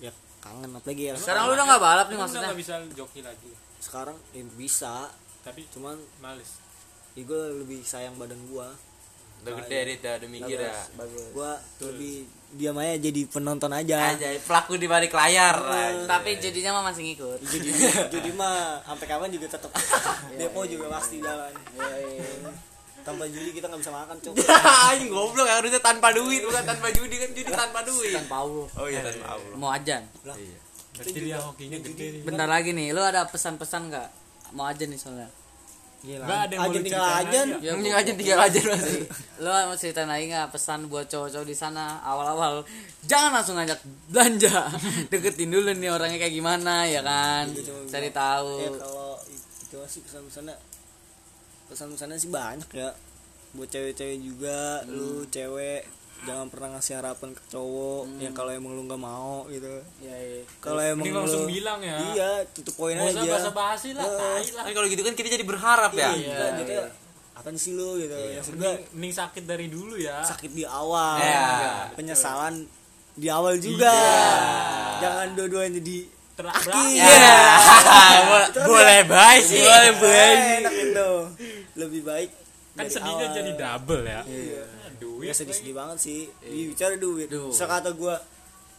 ya 0.02 0.12
kangen 0.40 0.72
apalagi 0.72 1.04
ya? 1.04 1.14
Sekarang 1.16 1.48
lu 1.48 1.54
udah 1.54 1.66
nggak 1.68 1.84
balap 1.84 2.08
nih 2.08 2.12
Lu 2.12 2.16
udah 2.16 2.24
maksudnya? 2.26 2.48
nggak 2.48 2.60
bisa 2.64 2.74
joki 2.96 3.20
lagi? 3.22 3.52
Sekarang 3.78 4.16
ya 4.32 4.44
bisa. 4.56 4.94
Tapi 5.44 5.68
cuman 5.68 6.00
males 6.24 6.63
ya 7.14 7.22
gue 7.22 7.42
lebih 7.62 7.80
sayang 7.86 8.18
badan 8.18 8.42
gua. 8.50 8.74
Udah 9.44 9.60
gede 9.60 9.80
dit, 9.92 10.00
udah 10.00 10.14
udah 10.24 10.30
mikir 10.32 10.58
ya. 10.64 10.74
gua 11.36 11.60
lebih 11.84 12.24
diam 12.56 12.80
aja 12.80 12.96
jadi 12.96 13.22
penonton 13.28 13.72
aja. 13.76 14.16
Aja 14.16 14.28
pelaku 14.40 14.80
di 14.80 14.88
balik 14.88 15.12
layar. 15.12 15.58
tapi 16.08 16.40
jadinya 16.40 16.80
mah 16.80 16.94
masih 16.94 17.12
ngikut. 17.12 17.40
Jadi 17.44 17.70
jadi 18.14 18.30
mah 18.40 18.80
sampai 18.88 19.06
kapan 19.06 19.30
juga 19.36 19.52
tetap 19.52 19.72
depo 20.40 20.64
juga 20.64 20.88
pasti 20.96 21.20
jalan. 21.20 21.52
Tanpa 23.04 23.28
judi 23.28 23.52
kita 23.52 23.68
nggak 23.68 23.82
bisa 23.84 23.92
makan 23.92 24.16
cok. 24.16 24.34
Anjing 24.96 25.12
goblok. 25.12 25.44
Ya 25.44 25.60
harusnya 25.60 25.82
tanpa 25.84 26.16
duit 26.16 26.40
bukan 26.40 26.64
tanpa 26.64 26.88
judi. 26.96 27.16
Kan 27.20 27.30
judi 27.36 27.52
tanpa 27.52 27.80
duit. 27.84 28.16
tanpa 28.16 28.36
Allah. 28.48 28.68
Oh 28.80 28.88
iya 28.88 29.04
tanpa 29.04 29.28
Allah. 29.36 29.56
mau 29.60 29.70
ajan? 29.76 30.08
Iya. 30.24 30.60
berarti 30.94 31.20
dia 31.20 31.38
hokinya 31.42 31.78
gede 31.84 32.06
nih. 32.16 32.22
Bentar 32.24 32.48
lagi 32.48 32.72
nih 32.72 32.96
lu 32.96 33.04
ada 33.04 33.28
pesan-pesan 33.28 33.92
nggak? 33.92 34.10
Mau 34.56 34.64
aja 34.64 34.88
nih 34.88 34.96
soalnya 34.96 35.43
Gila. 36.04 36.26
Nggak 36.28 36.40
ada 36.44 36.54
yang 36.54 36.84
tinggal 36.84 36.84
ceritain 36.84 37.24
aja. 37.24 37.42
Ya, 37.64 37.72
Yang 37.72 37.96
aja 37.96 38.12
tiga 38.20 38.34
aja 38.44 38.60
masih. 38.60 39.02
lu 39.40 39.50
mau 39.50 39.78
ceritain 39.80 40.10
lagi 40.12 40.26
nggak 40.28 40.50
pesan 40.52 40.80
buat 40.92 41.08
cowok-cowok 41.08 41.48
di 41.48 41.56
sana? 41.56 42.04
Awal-awal. 42.04 42.68
Jangan 43.08 43.32
langsung 43.40 43.56
ngajak 43.56 43.80
belanja. 44.12 44.68
Deketin 45.12 45.48
dulu 45.48 45.72
nih 45.72 45.90
orangnya 45.96 46.20
kayak 46.20 46.36
gimana 46.36 46.84
ya 46.92 47.00
kan? 47.00 47.48
Cari 47.88 48.12
ya 48.12 48.16
tahu. 48.20 48.52
Kalau 48.84 49.16
itu 49.64 49.78
sih 49.88 50.02
pesan-pesannya 50.04 50.56
pesan-pesannya 51.72 52.18
sih 52.20 52.28
banyak 52.28 52.70
ya. 52.76 52.92
Buat 53.56 53.70
cewek-cewek 53.72 54.20
juga 54.20 54.84
lu 54.92 55.24
cewek 55.32 55.88
jangan 56.24 56.48
pernah 56.48 56.68
ngasih 56.74 56.94
harapan 56.96 57.30
ke 57.32 57.42
cowok 57.48 58.04
ya 58.18 58.30
kalau 58.32 58.50
emang 58.50 58.72
lu 58.72 58.84
nggak 58.84 58.98
mau 58.98 59.44
gitu 59.48 59.68
ya, 60.00 60.12
ya. 60.14 60.42
kalau 60.58 60.80
emang 60.80 61.04
Mending 61.04 61.16
langsung 61.18 61.42
lu- 61.42 61.52
bilang 61.52 61.80
ya. 61.80 61.98
iya 62.10 62.30
tutup 62.48 62.76
poin 62.76 62.94
Nggak 62.94 63.10
usah 63.10 63.22
aja 63.22 63.32
basa-basi 63.34 63.90
lah 63.92 64.08
tai 64.08 64.48
lah 64.50 64.64
Kan 64.64 64.74
kalau 64.74 64.88
gitu 64.88 65.02
kan 65.02 65.14
kita 65.14 65.28
jadi 65.30 65.44
berharap 65.44 65.92
ya. 65.94 66.10
iya 66.14 66.56
gitu 66.58 66.74
apaan 67.34 67.56
sih 67.56 67.72
lu 67.72 67.98
gitu 67.98 68.14
ya 68.14 68.40
sudah 68.40 68.72
mending, 68.72 68.94
mending 68.94 69.14
sakit 69.16 69.44
dari 69.44 69.68
dulu 69.68 69.96
ya 69.96 70.22
sakit 70.22 70.50
di 70.50 70.64
awal 70.64 71.18
Iya. 71.18 71.92
penyesalan 71.92 72.64
di 73.14 73.28
awal 73.28 73.58
juga 73.58 73.92
jangan 74.98 75.28
dua-duanya 75.34 75.78
di 75.78 76.08
terakhir 76.34 76.72
Iya. 76.72 77.14
Boleh 78.66 79.02
baik 79.04 79.44
sih. 79.44 79.60
Boleh 79.60 79.94
baik. 79.96 80.38
enak 80.62 80.74
itu 80.80 81.10
lebih 81.76 82.02
baik 82.02 82.30
kan 82.74 82.86
sedihnya 82.88 83.28
awal. 83.28 83.36
jadi 83.36 83.52
double 83.54 84.04
ya 84.04 84.22
Iya. 84.26 84.64
Duit 85.24 85.32
ya 85.32 85.36
sedih-sedih 85.36 85.74
banget 85.74 85.98
sih. 85.98 86.22
Iya, 86.40 86.64
bicara 86.70 86.94
duit. 86.96 87.28
Duh. 87.28 87.50
sekata 87.50 87.90
gua 87.92 88.20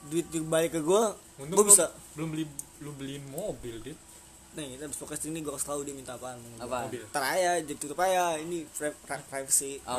duit 0.04 0.28
balik 0.44 0.72
ke 0.72 0.80
gua 0.80 1.16
belum- 1.40 1.64
bisa. 1.64 1.88
belum 2.12 2.28
beli 2.30 2.44
lu 2.78 2.92
beliin 2.92 3.24
mobil 3.26 3.80
dit. 3.80 3.96
Nih 4.54 4.76
kita 4.76 4.86
habis 4.86 4.98
podcast 5.00 5.24
ini 5.24 5.40
gua 5.40 5.56
kasih 5.56 5.66
tahu 5.66 5.80
dia 5.82 5.90
minta 5.92 6.14
apaan. 6.14 6.38
Apa? 6.56 6.86
Mobil. 6.86 7.02
Ntar 7.08 7.24
aja 7.26 7.58
jadi 7.58 7.74
tutup 7.74 7.98
aja. 7.98 8.36
Ini 8.36 8.62
pri- 8.70 8.94
pri- 9.02 9.26
privacy. 9.26 9.80
Oh. 9.82 9.98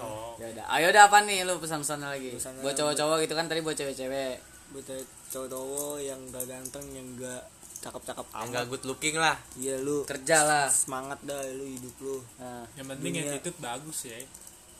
Oh. 0.00 0.32
Ya 0.38 0.48
udah. 0.48 0.64
Ayo 0.70 0.88
udah 0.88 1.02
apa 1.06 1.18
nih? 1.22 1.44
Lu 1.44 1.58
pesan-pesan 1.58 2.00
lagi? 2.00 2.32
Pesannya 2.32 2.62
buat 2.62 2.72
cowok-cowok 2.72 3.16
gitu 3.20 3.34
kan 3.34 3.50
tadi 3.50 3.60
buat 3.60 3.76
cewek-cewek. 3.76 4.34
Buat 4.72 4.86
cowok-cowok 5.28 5.96
yang 6.00 6.20
gak 6.32 6.48
ganteng 6.48 6.86
yang 6.88 7.04
gak 7.20 7.44
cakep-cakep. 7.82 8.26
Enggak 8.32 8.62
amat 8.62 8.70
good 8.70 8.84
looking 8.86 9.16
lah. 9.18 9.36
iya 9.58 9.74
lu 9.76 10.06
kerja 10.06 10.38
lah. 10.40 10.66
semangat 10.70 11.18
dah 11.26 11.42
lu 11.52 11.66
hidup 11.66 11.92
lu. 11.98 12.16
Nah, 12.38 12.62
yang 12.78 12.86
penting 12.86 13.12
Dunia. 13.18 13.34
attitude 13.34 13.58
bagus 13.58 13.98
ya 14.06 14.16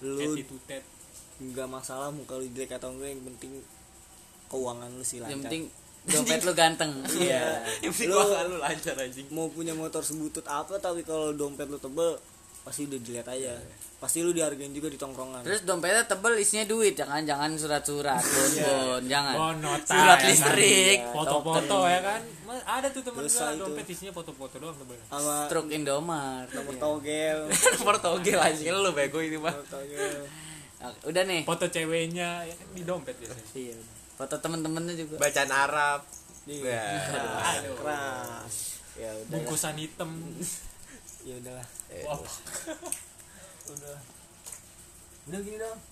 lu 0.02 0.36
nggak 1.42 1.68
masalah 1.70 2.10
muka 2.14 2.38
lu 2.38 2.46
jelek 2.50 2.78
atau 2.78 2.94
enggak 2.94 3.14
yang 3.14 3.22
penting 3.34 3.52
keuangan 4.50 4.90
lu 4.92 5.04
sih 5.06 5.18
lancar. 5.18 5.32
yang 5.32 5.42
penting 5.46 5.62
dompet 6.12 6.42
lu 6.42 6.52
ganteng. 6.52 6.92
Iya. 7.22 7.62
Yang 7.78 7.92
penting 7.94 8.10
lu 8.10 8.16
keuangan 8.18 8.46
lu 8.50 8.58
lancar 8.58 8.94
anjing. 8.98 9.26
mau 9.30 9.46
punya 9.48 9.72
motor 9.72 10.02
sebutut 10.02 10.42
apa 10.50 10.76
tapi 10.82 11.06
kalau 11.06 11.30
dompet 11.32 11.70
lu 11.70 11.78
tebel 11.78 12.18
pasti 12.62 12.87
udah 12.87 12.98
dilihat 13.03 13.27
aja. 13.27 13.55
Pasti 14.03 14.18
lu 14.18 14.35
dihargain 14.35 14.75
juga 14.75 14.90
di 14.90 14.98
tongkrongan. 14.98 15.46
Terus 15.46 15.62
dompetnya 15.62 16.03
tebel 16.03 16.35
isinya 16.42 16.66
duit. 16.66 16.98
Jangan 16.98 17.22
jangan 17.22 17.55
surat-surat 17.55 18.18
bonbon 18.18 19.03
jangan. 19.07 19.35
Oh 19.38 19.53
nota 19.62 19.94
Surat 19.94 20.18
ya 20.18 20.27
kan? 20.27 20.31
listrik. 20.31 20.98
foto-foto 21.14 21.79
ya 21.87 22.01
kan? 22.03 22.20
Ada 22.66 22.88
tuh 22.90 23.03
temen 23.07 23.22
itu. 23.31 23.62
dompet 23.62 23.87
isinya 23.87 24.12
foto-foto 24.14 24.55
doang 24.59 24.75
tebel 24.75 24.98
sama 25.07 25.46
truk 25.46 25.70
Indomart. 25.70 26.51
nomor 26.51 26.75
togel. 26.83 27.46
Nomor 27.79 27.96
togel 28.03 28.38
anjing. 28.42 28.75
Lu 28.75 28.90
bego 28.90 29.22
ini 29.22 29.38
mah. 29.38 29.55
udah 31.07 31.22
nih. 31.22 31.46
Foto 31.46 31.70
ceweknya 31.70 32.42
ya 32.42 32.55
kan 32.59 32.66
di 32.75 32.83
dompet 32.83 33.14
biasanya. 33.22 33.46
Iya. 33.55 33.79
Foto 34.18 34.35
temen-temennya 34.42 34.94
juga. 34.98 35.14
Bacaan 35.22 35.51
Arab. 35.55 36.01
Iya. 36.51 36.75
Ya. 36.75 37.22
Aduh. 37.55 37.75
keras. 37.79 38.83
Ya 38.98 39.14
udah 39.14 39.31
bungkusan 39.31 39.79
hitam. 39.79 40.11
Ya 41.22 41.38
udahlah 41.38 41.81
Wah, 42.00 42.18
udah. 43.76 43.98
Udah 45.28 45.40
gini 45.44 45.59
dong 45.61 45.91